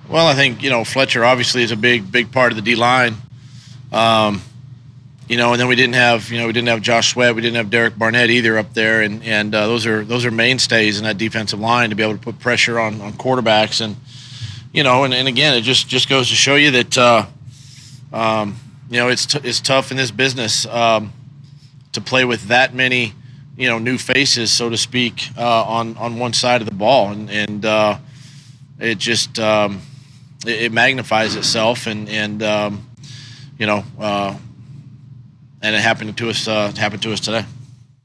[0.07, 2.75] Well, I think, you know, Fletcher obviously is a big, big part of the D
[2.75, 3.15] line.
[3.91, 4.41] Um,
[5.27, 7.41] you know, and then we didn't have, you know, we didn't have Josh Sweat, we
[7.41, 10.97] didn't have Derek Barnett either up there, and and uh, those are those are mainstays
[10.97, 13.97] in that defensive line to be able to put pressure on on quarterbacks, and
[14.73, 17.25] you know, and, and again, it just just goes to show you that, uh,
[18.13, 18.55] um,
[18.89, 21.11] you know, it's t- it's tough in this business um,
[21.93, 23.13] to play with that many,
[23.57, 27.11] you know, new faces, so to speak, uh, on on one side of the ball,
[27.11, 27.97] and and uh,
[28.79, 29.81] it just um,
[30.45, 32.87] it, it, magnifies itself, and and um,
[33.57, 34.35] you know uh,
[35.61, 36.47] and it happened to us.
[36.47, 37.45] Uh, happened to us today.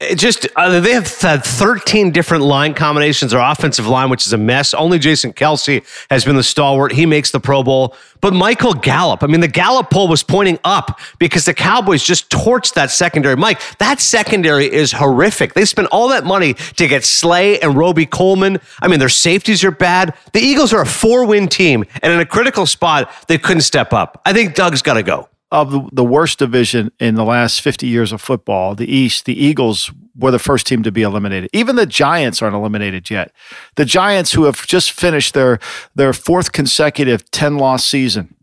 [0.03, 3.31] It just uh, they have had 13 different line combinations.
[3.31, 4.73] Their offensive line, which is a mess.
[4.73, 6.91] Only Jason Kelce has been the stalwart.
[6.91, 7.95] He makes the Pro Bowl.
[8.21, 12.29] But Michael Gallup, I mean, the Gallup poll was pointing up because the Cowboys just
[12.29, 13.35] torched that secondary.
[13.35, 15.53] Mike, that secondary is horrific.
[15.53, 18.59] They spent all that money to get Slay and Robey-Coleman.
[18.81, 20.15] I mean, their safeties are bad.
[20.31, 24.21] The Eagles are a four-win team, and in a critical spot, they couldn't step up.
[24.25, 28.11] I think Doug's got to go of the, worst division in the last 50 years
[28.11, 31.47] of football, the East, the Eagles were the first team to be eliminated.
[31.53, 33.31] Even the Giants aren't eliminated yet.
[33.75, 35.59] The Giants, who have just finished their
[35.93, 38.35] their fourth consecutive 10 loss season,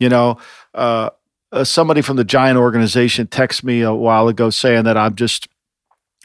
[0.00, 0.38] you know,
[0.72, 1.10] uh,
[1.52, 5.48] uh, somebody from the Giant organization texted me a while ago saying that I'm just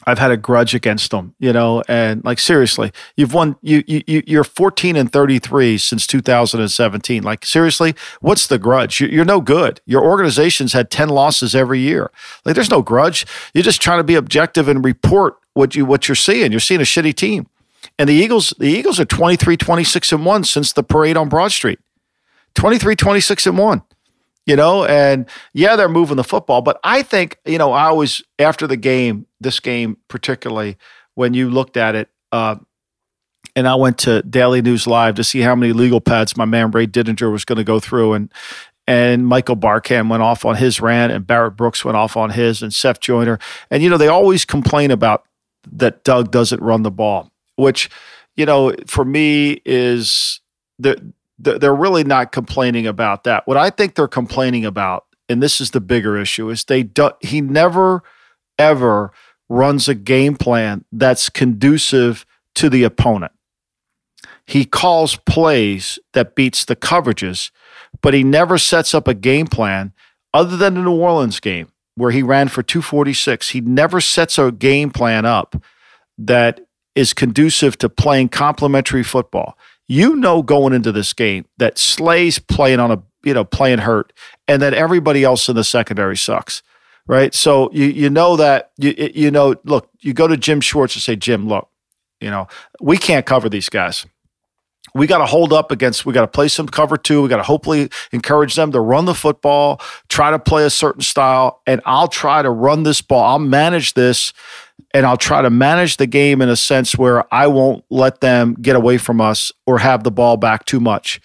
[0.10, 4.24] I've had a grudge against them, you know, and like seriously, you've won you you
[4.26, 7.24] you're 14 and 33 since 2017.
[7.24, 9.00] Like seriously, what's the grudge?
[9.00, 9.82] You're no good.
[9.86, 12.12] Your organization's had 10 losses every year.
[12.44, 13.26] Like there's no grudge.
[13.54, 16.52] You're just trying to be objective and report what you what you're seeing.
[16.52, 17.48] You're seeing a shitty team.
[17.98, 21.52] And the Eagles the Eagles are 23 26 and 1 since the parade on Broad
[21.52, 21.80] Street.
[22.56, 23.82] 23 26 and 1
[24.50, 28.24] you know, and yeah, they're moving the football, but I think, you know, I always,
[28.40, 30.76] after the game, this game particularly,
[31.14, 32.56] when you looked at it, uh,
[33.56, 36.72] and I went to Daily News Live to see how many legal pads my man
[36.72, 38.34] Ray Didinger was going to go through, and
[38.88, 42.64] and Michael Barkann went off on his rant, and Barrett Brooks went off on his,
[42.64, 43.38] and Seth Joyner,
[43.70, 45.26] and you know they always complain about
[45.72, 47.88] that Doug doesn't run the ball, which
[48.36, 50.42] you know for me is
[50.80, 53.48] the they're really not complaining about that.
[53.48, 57.12] What I think they're complaining about, and this is the bigger issue, is they do,
[57.22, 58.04] he never
[58.58, 59.12] ever
[59.48, 62.26] runs a game plan that's conducive
[62.56, 63.32] to the opponent.
[64.46, 67.52] He calls plays that beats the coverages,
[68.02, 69.94] but he never sets up a game plan
[70.34, 73.50] other than the New Orleans game where he ran for 246.
[73.50, 75.62] He never sets a game plan up
[76.18, 76.62] that
[76.96, 79.58] is conducive to playing complementary football
[79.90, 84.14] you know going into this game that Slay's playing on a you know playing hurt,
[84.48, 86.64] and that everybody else in the secondary sucks,
[87.08, 87.34] right?
[87.34, 91.02] So you you know that you you know look you go to Jim Schwartz and
[91.02, 91.68] say Jim look,
[92.22, 92.48] you know
[92.80, 94.06] we can't cover these guys.
[94.96, 96.06] We got to hold up against.
[96.06, 97.22] We got to play some cover two.
[97.22, 101.02] We got to hopefully encourage them to run the football, try to play a certain
[101.02, 103.24] style, and I'll try to run this ball.
[103.24, 104.34] I'll manage this
[104.94, 108.56] and I'll try to manage the game in a sense where I won't let them
[108.62, 111.22] get away from us or have the ball back too much.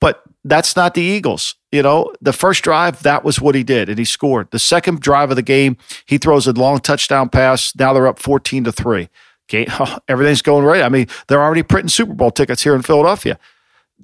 [0.00, 1.54] But that's not the Eagles.
[1.72, 4.50] You know, the first drive, that was what he did, and he scored.
[4.50, 7.74] The second drive of the game, he throws a long touchdown pass.
[7.76, 9.08] Now they're up 14 to 3.
[9.48, 9.66] Okay,
[10.08, 10.82] everything's going right.
[10.82, 13.38] I mean, they're already printing Super Bowl tickets here in Philadelphia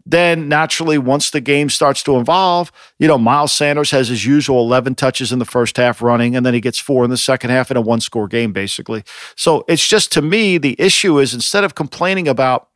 [0.04, 4.60] then naturally, once the game starts to evolve, you know, Miles Sanders has his usual
[4.60, 7.50] 11 touches in the first half running, and then he gets four in the second
[7.50, 9.02] half in a one score game, basically.
[9.36, 12.68] So it's just to me, the issue is instead of complaining about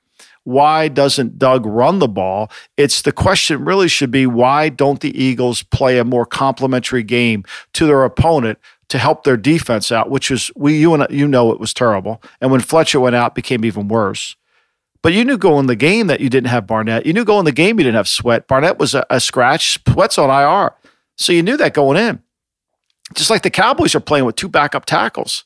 [0.45, 2.51] why doesn't Doug run the ball?
[2.77, 7.45] It's the question really should be why don't the Eagles play a more complementary game
[7.75, 8.59] to their opponent
[8.89, 12.23] to help their defense out, which is we you and you know it was terrible.
[12.41, 14.37] And when Fletcher went out, became even worse.
[15.03, 17.07] But you knew going the game that you didn't have Barnett.
[17.07, 18.47] You knew going the game you didn't have Sweat.
[18.47, 19.79] Barnett was a, a scratch.
[19.89, 20.75] Sweat's on IR.
[21.17, 22.23] So you knew that going in.
[23.15, 25.45] Just like the Cowboys are playing with two backup tackles.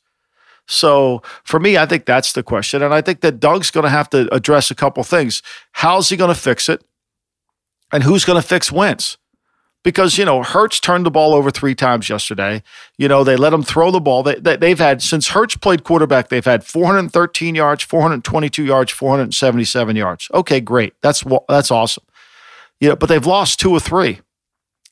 [0.66, 2.82] So for me, I think that's the question.
[2.82, 5.42] And I think that Doug's going to have to address a couple things.
[5.72, 6.82] How's he going to fix it?
[7.92, 9.18] And who's going to fix Wentz?
[9.84, 12.62] Because you know Hurts turned the ball over three times yesterday.
[12.98, 14.22] You know they let him throw the ball.
[14.24, 19.96] They, they have had since Hurts played quarterback, they've had 413 yards, 422 yards, 477
[19.96, 20.28] yards.
[20.34, 20.94] Okay, great.
[21.02, 22.04] That's that's awesome.
[22.80, 24.20] You know, but they've lost two or three.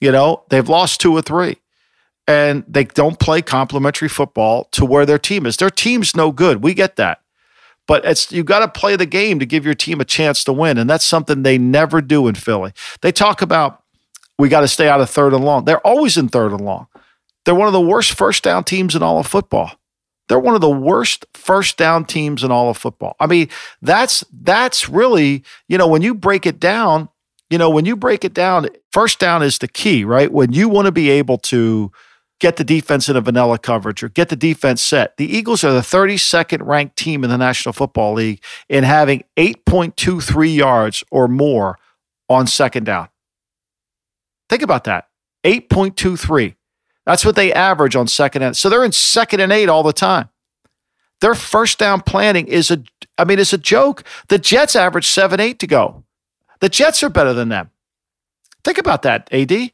[0.01, 1.57] You know they've lost two or three,
[2.29, 5.57] and they don't play complementary football to where their team is.
[5.57, 6.63] Their team's no good.
[6.63, 7.23] We get that.
[7.89, 10.53] But it's you got to play the game to give your team a chance to
[10.53, 12.73] win, and that's something they never do in Philly.
[13.01, 13.82] They talk about
[14.39, 15.65] we got to stay out of third and long.
[15.65, 16.87] They're always in third and long.
[17.45, 19.73] They're one of the worst first down teams in all of football.
[20.29, 23.17] They're one of the worst first down teams in all of football.
[23.21, 23.49] I mean,
[23.83, 27.09] that's that's really, you know, when you break it down,
[27.51, 30.33] you know, when you break it down, first down is the key, right?
[30.33, 31.93] When you want to be able to
[32.43, 35.17] get the defense in a vanilla coverage or get the defense set.
[35.17, 40.57] The Eagles are the 32nd ranked team in the National Football League in having 8.23
[40.57, 41.79] yards or more
[42.29, 43.09] on second down.
[44.53, 45.09] Think about that
[45.45, 46.57] 8.23.
[47.07, 49.95] That's what they average on second and so they're in second and eight all the
[49.95, 50.29] time.
[51.23, 52.83] Their first down planning is a
[53.17, 54.05] I mean it's a joke.
[54.29, 56.05] The Jets average 7 8 to go.
[56.61, 57.71] The Jets are better than them.
[58.63, 59.73] Think about that, AD.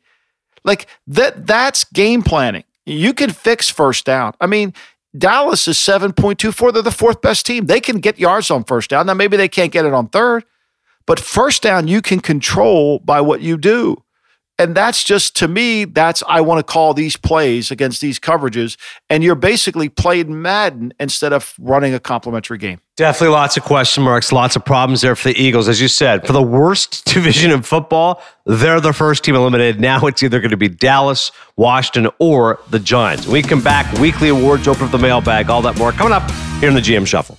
[0.62, 2.62] Like that that's game planning.
[2.86, 4.34] You can fix first down.
[4.40, 4.74] I mean,
[5.16, 6.72] Dallas is 7.24.
[6.72, 7.66] They're the fourth best team.
[7.66, 9.06] They can get yards on first down.
[9.06, 10.44] Now maybe they can't get it on third,
[11.04, 14.04] but first down you can control by what you do.
[14.58, 18.76] And that's just to me, that's I want to call these plays against these coverages.
[19.08, 22.80] And you're basically playing Madden instead of running a complementary game.
[22.96, 25.68] Definitely lots of question marks, lots of problems there for the Eagles.
[25.68, 29.80] As you said, for the worst division in football, they're the first team eliminated.
[29.80, 33.26] Now it's either going to be Dallas, Washington, or the Giants.
[33.26, 36.28] When we come back, weekly awards, open up the mailbag, all that more coming up
[36.58, 37.38] here in the GM Shuffle.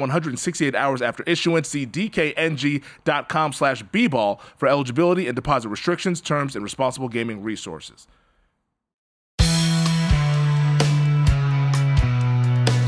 [0.01, 1.69] 168 hours after issuance.
[1.69, 8.07] See dkng.com slash bball for eligibility and deposit restrictions, terms, and responsible gaming resources.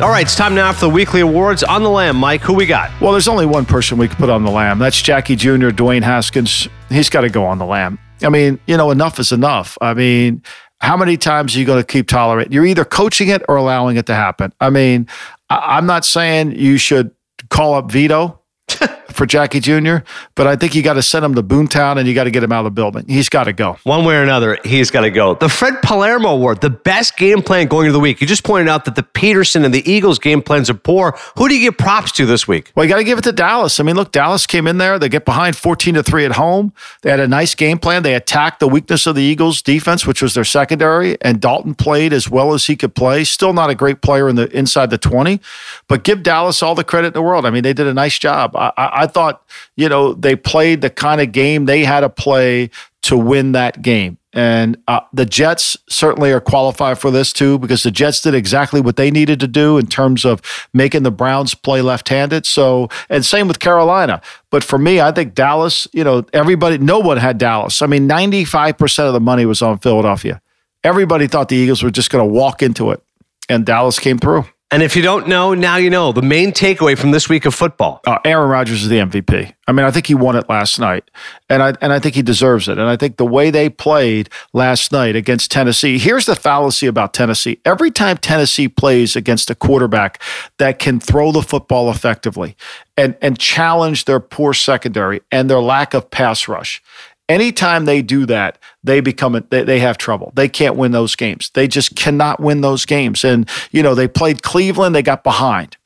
[0.01, 2.17] All right, it's time now for the weekly awards on the lamb.
[2.17, 2.91] Mike, who we got?
[2.99, 4.79] Well, there's only one person we could put on the lamb.
[4.79, 6.67] That's Jackie Jr., Dwayne Haskins.
[6.89, 7.99] He's got to go on the lamb.
[8.23, 9.77] I mean, you know, enough is enough.
[9.81, 10.41] I mean,
[10.81, 12.51] how many times are you going to keep tolerating?
[12.51, 14.51] You're either coaching it or allowing it to happen.
[14.59, 15.07] I mean,
[15.53, 17.11] I- I'm not saying you should
[17.49, 18.39] call up Vito
[19.13, 19.97] for Jackie Jr.,
[20.35, 22.43] but I think you got to send him to Boontown and you got to get
[22.43, 23.05] him out of the building.
[23.07, 23.77] He's got to go.
[23.83, 25.35] One way or another, he's got to go.
[25.35, 28.21] The Fred Palermo Award, the best game plan going into the week.
[28.21, 31.17] You just pointed out that the Pederson and the Eagles game plans are poor.
[31.37, 32.71] Who do you give props to this week?
[32.75, 33.79] Well, you got to give it to Dallas.
[33.79, 34.99] I mean, look, Dallas came in there.
[34.99, 36.73] They get behind 14 to 3 at home.
[37.01, 38.03] They had a nice game plan.
[38.03, 42.13] They attacked the weakness of the Eagles defense, which was their secondary, and Dalton played
[42.13, 43.23] as well as he could play.
[43.23, 45.39] Still not a great player in the inside the 20,
[45.87, 47.45] but give Dallas all the credit in the world.
[47.45, 48.55] I mean, they did a nice job.
[48.55, 49.43] I, I, I thought,
[49.75, 52.69] you know, they played the kind of game they had to play
[53.03, 54.17] to win that game.
[54.31, 58.79] And uh, the Jets certainly are qualified for this too, because the Jets did exactly
[58.79, 60.41] what they needed to do in terms of
[60.73, 62.45] making the Browns play left handed.
[62.45, 64.21] So, and same with Carolina.
[64.49, 67.81] But for me, I think Dallas, you know, everybody, no one had Dallas.
[67.81, 70.41] I mean, 95% of the money was on Philadelphia.
[70.83, 73.03] Everybody thought the Eagles were just going to walk into it,
[73.49, 74.45] and Dallas came through.
[74.73, 76.11] And if you don't know, now you know.
[76.11, 78.01] The main takeaway from this week of football.
[78.07, 79.53] Uh, Aaron Rodgers is the MVP.
[79.67, 81.11] I mean, I think he won it last night,
[81.47, 82.79] and I and I think he deserves it.
[82.79, 85.99] And I think the way they played last night against Tennessee.
[85.99, 90.19] Here's the fallacy about Tennessee: every time Tennessee plays against a quarterback
[90.57, 92.57] that can throw the football effectively
[92.97, 96.81] and and challenge their poor secondary and their lack of pass rush,
[97.29, 100.31] anytime they do that, they become they, they have trouble.
[100.35, 101.51] They can't win those games.
[101.53, 103.23] They just cannot win those games.
[103.23, 105.77] And you know, they played Cleveland, they got behind.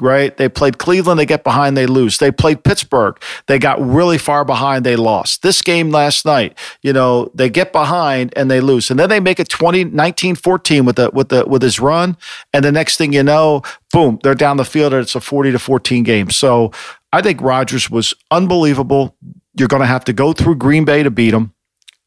[0.00, 0.36] Right?
[0.36, 2.18] They played Cleveland, they get behind, they lose.
[2.18, 3.16] They played Pittsburgh,
[3.46, 5.42] they got really far behind, they lost.
[5.42, 8.90] This game last night, you know, they get behind and they lose.
[8.90, 12.16] And then they make it 20 19-14 with the with the with his run,
[12.52, 13.62] and the next thing you know,
[13.92, 16.28] boom, they're down the field and it's a 40 to 14 game.
[16.28, 16.72] So
[17.12, 19.16] I think Rodgers was unbelievable.
[19.56, 21.52] You're going to have to go through Green Bay to beat them.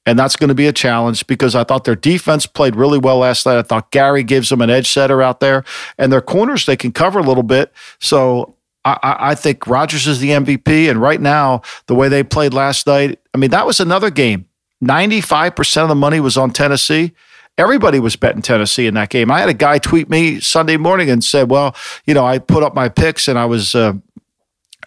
[0.05, 3.17] And that's going to be a challenge because I thought their defense played really well
[3.17, 3.57] last night.
[3.57, 5.65] I thought Gary gives them an edge setter out there,
[5.97, 7.73] and their corners they can cover a little bit.
[7.99, 10.89] So I, I think Rodgers is the MVP.
[10.89, 14.47] And right now, the way they played last night, I mean, that was another game.
[14.83, 17.13] 95% of the money was on Tennessee.
[17.57, 19.31] Everybody was betting Tennessee in that game.
[19.31, 21.75] I had a guy tweet me Sunday morning and said, "Well,
[22.05, 23.93] you know, I put up my picks and I was uh,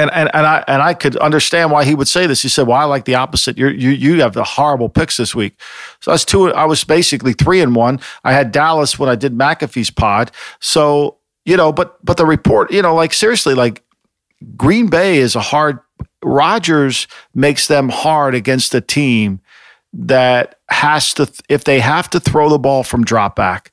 [0.00, 2.40] and, and and I and I could understand why he would say this.
[2.42, 3.58] He said, "Well, I like the opposite.
[3.58, 5.60] You're, you you have the horrible picks this week."
[6.00, 6.52] So I was two.
[6.52, 8.00] I was basically three and one.
[8.24, 10.30] I had Dallas when I did McAfee's pod.
[10.58, 13.82] So you know, but but the report, you know, like seriously, like
[14.56, 15.78] Green Bay is a hard.
[16.22, 19.40] Rodgers makes them hard against a team
[19.92, 23.72] that has to if they have to throw the ball from drop back,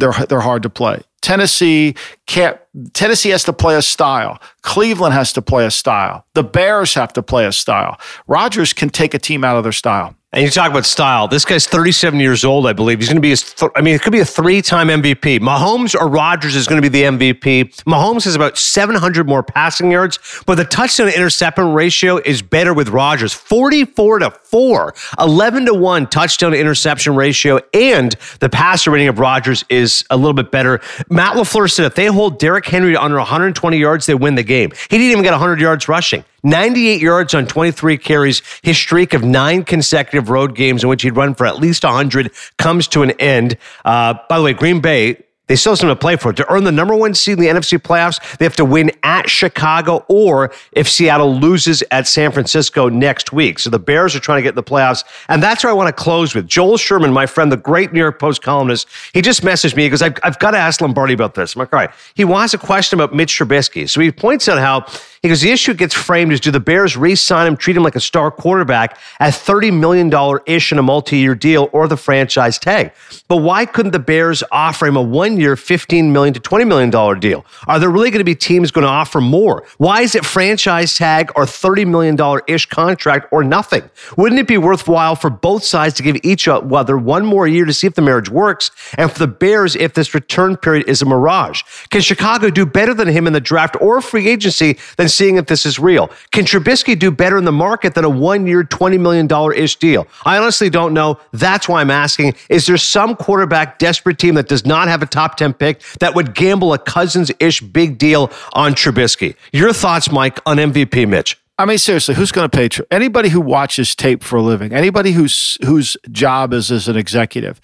[0.00, 1.02] they're they're hard to play.
[1.22, 1.94] Tennessee
[2.26, 2.58] can't
[2.92, 4.40] Tennessee has to play a style.
[4.62, 6.26] Cleveland has to play a style.
[6.34, 7.98] The Bears have to play a style.
[8.26, 10.14] Rodgers can take a team out of their style.
[10.32, 11.26] And you talk about style.
[11.26, 13.00] This guy's 37 years old, I believe.
[13.00, 15.40] He's going to be, th- I mean, it could be a three time MVP.
[15.40, 17.82] Mahomes or Rodgers is going to be the MVP.
[17.82, 22.72] Mahomes has about 700 more passing yards, but the touchdown to interception ratio is better
[22.72, 28.92] with Rodgers 44 to 4, 11 to 1 touchdown to interception ratio, and the passer
[28.92, 30.80] rating of Rodgers is a little bit better.
[31.08, 34.44] Matt LaFleur said if they hold Derrick Henry to under 120 yards, they win the
[34.44, 34.70] game.
[34.90, 36.24] He didn't even get 100 yards rushing.
[36.42, 38.42] 98 yards on 23 carries.
[38.62, 42.32] His streak of nine consecutive road games in which he'd run for at least 100
[42.58, 43.56] comes to an end.
[43.84, 46.32] Uh, by the way, Green Bay they still have something to play for.
[46.32, 49.28] To earn the number one seed in the NFC playoffs, they have to win at
[49.28, 53.58] Chicago or if Seattle loses at San Francisco next week.
[53.58, 55.02] So the Bears are trying to get in the playoffs.
[55.28, 56.46] And that's where I want to close with.
[56.46, 60.02] Joel Sherman, my friend, the great New York Post columnist, he just messaged me because
[60.02, 61.56] I've, I've got to ask Lombardi about this.
[61.56, 61.90] I'm like, all right.
[62.14, 63.90] He wants a question about Mitch Trubisky.
[63.90, 64.86] So he points out how
[65.22, 67.82] he goes, the issue gets framed is do the Bears re sign him, treat him
[67.82, 70.10] like a star quarterback at $30 million
[70.46, 72.92] ish in a multi year deal or the franchise tag?
[73.28, 77.20] But why couldn't the Bears offer him a one year, 15 million to $20 million
[77.20, 77.44] deal?
[77.66, 79.66] Are there really going to be teams going to offer more?
[79.76, 83.90] Why is it franchise tag or $30 million ish contract or nothing?
[84.16, 87.74] Wouldn't it be worthwhile for both sides to give each other one more year to
[87.74, 91.04] see if the marriage works and for the Bears if this return period is a
[91.04, 91.60] mirage?
[91.90, 95.46] Can Chicago do better than him in the draft or free agency than seeing if
[95.46, 96.10] this is real.
[96.32, 100.06] Can Trubisky do better in the market than a one year, $20 million ish deal?
[100.24, 101.18] I honestly don't know.
[101.32, 105.06] That's why I'm asking is there some quarterback desperate team that does not have a
[105.06, 109.36] top 10 pick that would gamble a Cousins ish big deal on Trubisky?
[109.52, 111.38] Your thoughts, Mike, on MVP Mitch?
[111.58, 112.70] I mean, seriously, who's going to pay?
[112.70, 116.96] Tr- anybody who watches tape for a living, anybody whose whose job is as an
[116.96, 117.60] executive,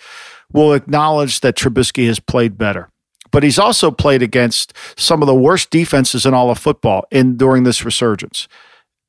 [0.53, 2.91] will acknowledge that Trubisky has played better
[3.37, 7.37] but he's also played against some of the worst defenses in all of football in
[7.37, 8.49] during this resurgence.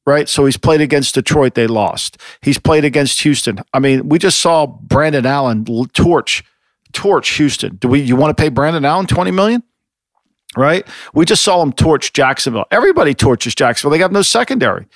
[0.05, 0.28] Right.
[0.28, 2.17] So he's played against Detroit, they lost.
[2.41, 3.59] He's played against Houston.
[3.73, 5.63] I mean, we just saw Brandon Allen
[5.93, 6.43] torch,
[6.91, 7.78] torch Houston.
[7.78, 9.63] Do we you want to pay Brandon Allen 20 million?
[10.57, 10.86] Right?
[11.13, 12.65] We just saw him torch Jacksonville.
[12.69, 13.97] Everybody torches Jacksonville.
[13.97, 14.88] They have no secondary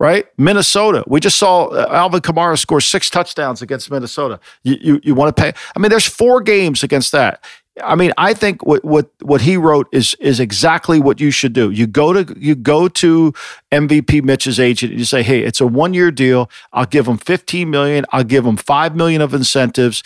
[0.00, 0.26] right?
[0.38, 1.04] Minnesota.
[1.06, 4.40] We just saw uh, Alvin Kamara score six touchdowns against Minnesota.
[4.64, 5.52] You, you, you want to pay?
[5.76, 7.44] I mean, there's four games against that.
[7.82, 11.52] I mean, I think what what what he wrote is is exactly what you should
[11.52, 11.70] do.
[11.70, 13.32] You go to you go to
[13.70, 16.50] MVP Mitch's agent and you say, "Hey, it's a one year deal.
[16.72, 18.04] I'll give him 15 million.
[18.10, 20.02] I'll give him 5 million of incentives.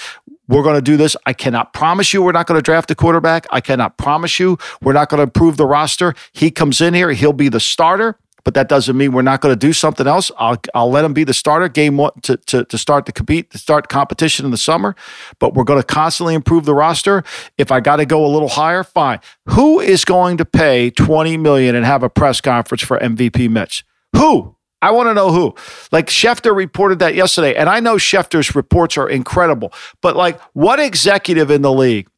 [0.46, 1.16] We're going to do this.
[1.24, 3.46] I cannot promise you we're not going to draft a quarterback.
[3.50, 6.14] I cannot promise you we're not going to improve the roster.
[6.32, 9.52] He comes in here, he'll be the starter but that doesn't mean we're not going
[9.52, 10.30] to do something else.
[10.38, 13.50] I'll, I'll let him be the starter game one to, to, to start the compete,
[13.50, 14.94] to start competition in the summer,
[15.38, 17.24] but we're going to constantly improve the roster.
[17.58, 19.20] If I got to go a little higher, fine.
[19.48, 23.84] Who is going to pay 20 million and have a press conference for MVP Mitch?
[24.14, 24.54] Who?
[24.84, 25.54] I want to know who.
[25.92, 29.72] Like Schefter reported that yesterday, and I know Schefter's reports are incredible,
[30.02, 32.08] but like what executive in the league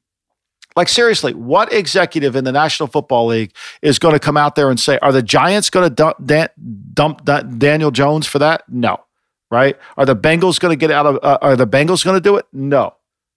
[0.77, 4.71] like, seriously, what executive in the National Football League is going to come out there
[4.71, 6.49] and say, are the Giants going to dump, Dan,
[6.93, 7.25] dump
[7.59, 8.63] Daniel Jones for that?
[8.69, 9.03] No.
[9.51, 9.79] Right?
[9.97, 12.37] Are the Bengals going to get out of, uh, are the Bengals going to do
[12.37, 12.47] it?
[12.53, 12.95] No.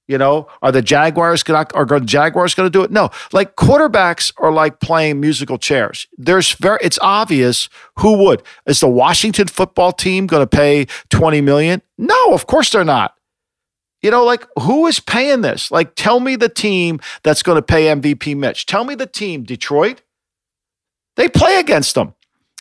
[0.10, 2.90] You know, are the Jaguars to, are the Jaguars to do it?
[2.90, 3.12] No.
[3.32, 6.08] Like quarterbacks are like playing musical chairs.
[6.18, 7.70] There's very, it's obvious
[8.00, 8.42] who would.
[8.66, 11.84] Is the Washington football team going to pay 20 million?
[12.00, 13.14] No, of course they're not.
[14.02, 15.72] You know, like who is paying this?
[15.72, 18.66] Like, tell me the team that's going to pay MVP Mitch.
[18.66, 20.02] Tell me the team, Detroit.
[21.18, 22.14] They play against them.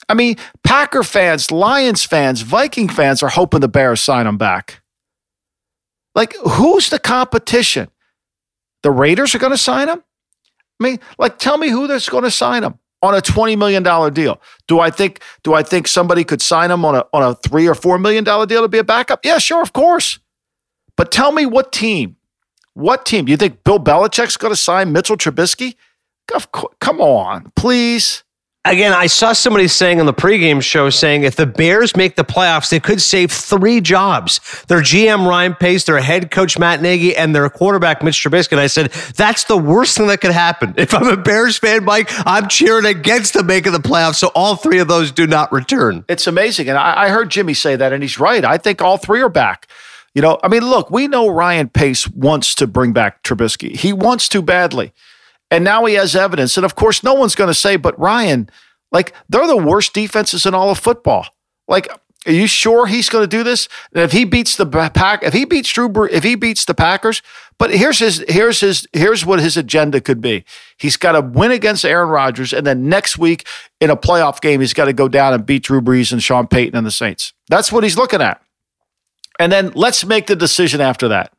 [0.09, 4.83] I mean, Packer fans, Lions fans, Viking fans are hoping the Bears sign him back.
[6.15, 7.89] Like, who's the competition?
[8.83, 10.03] The Raiders are going to sign him?
[10.81, 12.79] I mean, like, tell me who that's going to sign him.
[13.03, 13.83] on a $20 million
[14.13, 14.41] deal.
[14.67, 17.69] Do I think do I think somebody could sign him on a on a three
[17.69, 19.21] or four million dollar deal to be a backup?
[19.25, 20.19] Yeah, sure, of course.
[20.99, 22.17] But tell me what team,
[22.75, 23.25] what team?
[23.25, 25.77] Do you think Bill Belichick's going to sign Mitchell Trubisky?
[26.27, 28.25] Come on, please.
[28.65, 32.25] Again, I saw somebody saying on the pregame show saying if the Bears make the
[32.25, 34.41] playoffs, they could save three jobs.
[34.67, 38.53] Their GM Ryan Pace, their head coach Matt Nagy, and their quarterback Mitch Trubisky.
[38.53, 40.75] And I said, that's the worst thing that could happen.
[40.77, 44.17] If I'm a Bears fan, Mike, I'm cheering against them making the playoffs.
[44.17, 46.05] So all three of those do not return.
[46.09, 46.69] It's amazing.
[46.69, 48.45] And I, I heard Jimmy say that, and he's right.
[48.45, 49.69] I think all three are back.
[50.15, 53.77] You know, I mean, look, we know Ryan Pace wants to bring back Trubisky.
[53.77, 54.93] He wants to badly.
[55.51, 56.57] And now he has evidence.
[56.57, 58.51] And of course, no one's going to say, but Ryan,
[58.91, 61.27] like, they're the worst defenses in all of football.
[61.67, 61.89] Like,
[62.27, 63.69] are you sure he's going to do this?
[63.95, 67.23] And if he beats the pack, if he beats Drew, if he beats the Packers,
[67.59, 70.45] but here's his, here's his, here's what his agenda could be.
[70.77, 73.47] He's got to win against Aaron Rodgers, and then next week
[73.81, 76.47] in a playoff game, he's got to go down and beat Drew Brees and Sean
[76.47, 77.33] Payton and the Saints.
[77.49, 78.43] That's what he's looking at.
[79.39, 81.33] And then let's make the decision after that.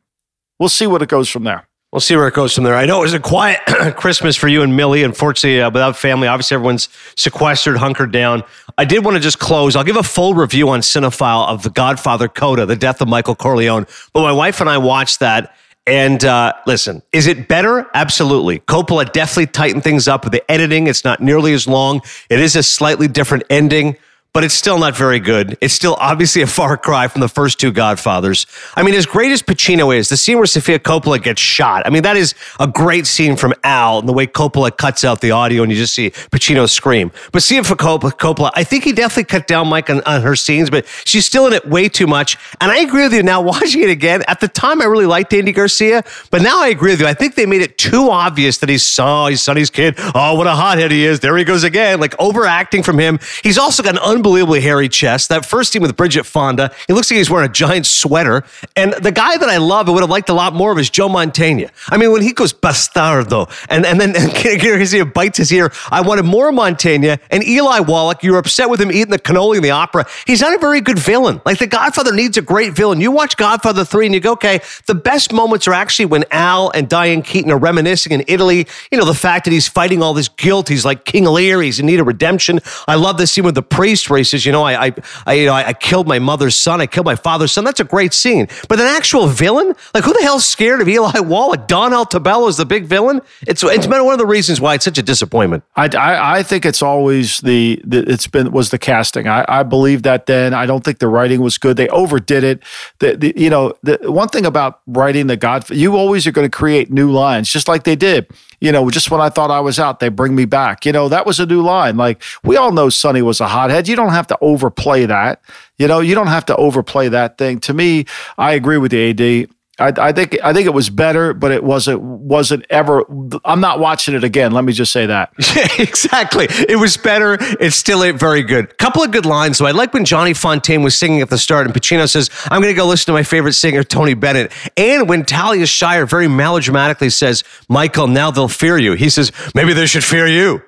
[0.58, 1.66] We'll see what it goes from there.
[1.92, 2.76] We'll see where it goes from there.
[2.76, 3.60] I know it was a quiet
[3.96, 5.02] Christmas for you and Millie.
[5.02, 8.44] Unfortunately, uh, without family, obviously everyone's sequestered, hunkered down.
[8.78, 9.74] I did want to just close.
[9.74, 13.34] I'll give a full review on Cinephile of The Godfather Coda, the death of Michael
[13.34, 13.86] Corleone.
[14.12, 15.56] But my wife and I watched that.
[15.84, 17.90] And uh, listen, is it better?
[17.92, 18.60] Absolutely.
[18.60, 20.86] Coppola definitely tightened things up with the editing.
[20.86, 22.02] It's not nearly as long.
[22.28, 23.96] It is a slightly different ending
[24.32, 25.58] but it's still not very good.
[25.60, 28.46] It's still obviously a far cry from the first two Godfathers.
[28.76, 31.90] I mean, as great as Pacino is, the scene where Sofia Coppola gets shot, I
[31.90, 35.32] mean, that is a great scene from Al and the way Coppola cuts out the
[35.32, 37.10] audio and you just see Pacino scream.
[37.32, 40.70] But seeing for Coppola, I think he definitely cut down Mike on, on her scenes,
[40.70, 42.36] but she's still in it way too much.
[42.60, 44.22] And I agree with you now watching it again.
[44.28, 47.06] At the time, I really liked Andy Garcia, but now I agree with you.
[47.06, 49.94] I think they made it too obvious that he's, oh, he's Sonny's kid.
[50.14, 51.20] Oh, what a hothead he is.
[51.20, 51.98] There he goes again.
[51.98, 53.18] Like overacting from him.
[53.42, 55.30] He's also got an unbelievably hairy chest.
[55.30, 58.44] That first scene with Bridget Fonda, he looks like he's wearing a giant sweater.
[58.76, 60.90] And the guy that I love and would have liked a lot more of is
[60.90, 61.70] Joe Mantegna.
[61.88, 64.12] I mean, when he goes bastardo and, and then
[64.58, 67.18] Garcia bites his ear, I wanted more Mantegna.
[67.30, 70.06] And Eli Wallach, you're upset with him eating the cannoli in the opera.
[70.26, 71.40] He's not a very good villain.
[71.46, 73.00] Like The Godfather needs a great villain.
[73.00, 76.70] You watch Godfather 3 and you go, okay, the best moments are actually when Al
[76.72, 78.66] and Diane Keaton are reminiscing in Italy.
[78.92, 80.68] You know, the fact that he's fighting all this guilt.
[80.68, 81.62] He's like King Lear.
[81.62, 82.60] He's in need of redemption.
[82.86, 84.44] I love the scene with the priest races.
[84.44, 84.94] You know, I, I,
[85.26, 86.80] I, you know, I, I killed my mother's son.
[86.80, 87.64] I killed my father's son.
[87.64, 88.48] That's a great scene.
[88.68, 91.66] But an actual villain, like who the hell's scared of Eli Wallach?
[91.66, 93.20] Don Altobello is the big villain.
[93.46, 95.64] It's it's been one of the reasons why it's such a disappointment.
[95.76, 99.28] I, I, I think it's always the, the, it's been was the casting.
[99.28, 100.54] I, I believe that then.
[100.54, 101.76] I don't think the writing was good.
[101.76, 102.62] They overdid it.
[102.98, 106.48] The, the you know the one thing about writing the God, you always are going
[106.48, 108.26] to create new lines, just like they did
[108.60, 110.84] you know, just when I thought I was out, they bring me back.
[110.84, 111.96] You know, that was a new line.
[111.96, 113.88] Like we all know Sonny was a hothead.
[113.88, 115.42] You don't have to overplay that.
[115.78, 117.60] You know, you don't have to overplay that thing.
[117.60, 118.06] To me,
[118.38, 119.50] I agree with the AD.
[119.80, 123.04] I, I, think I think it was better, but it wasn't wasn't ever.
[123.44, 124.52] I'm not watching it again.
[124.52, 125.32] Let me just say that.
[125.78, 126.46] exactly.
[126.50, 127.38] It was better.
[127.58, 128.76] It's still very good.
[128.78, 129.66] Couple of good lines though.
[129.66, 132.74] I like when Johnny Fontane was singing at the start, and Pacino says, "I'm going
[132.74, 137.10] to go listen to my favorite singer, Tony Bennett." And when Talia Shire very melodramatically
[137.10, 140.62] says, "Michael, now they'll fear you," he says, "Maybe they should fear you."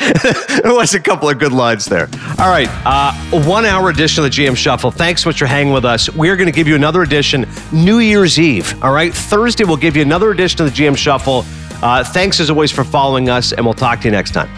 [0.62, 2.08] there was a couple of good lines there.
[2.38, 3.12] All right, uh,
[3.46, 4.90] one hour edition of the GM Shuffle.
[4.90, 6.08] Thanks so much for hanging with us.
[6.10, 8.84] We're going to give you another edition New Year's Eve.
[8.84, 11.44] All right, Thursday we'll give you another edition of the GM Shuffle.
[11.82, 14.48] Uh, thanks as always for following us, and we'll talk to you next time.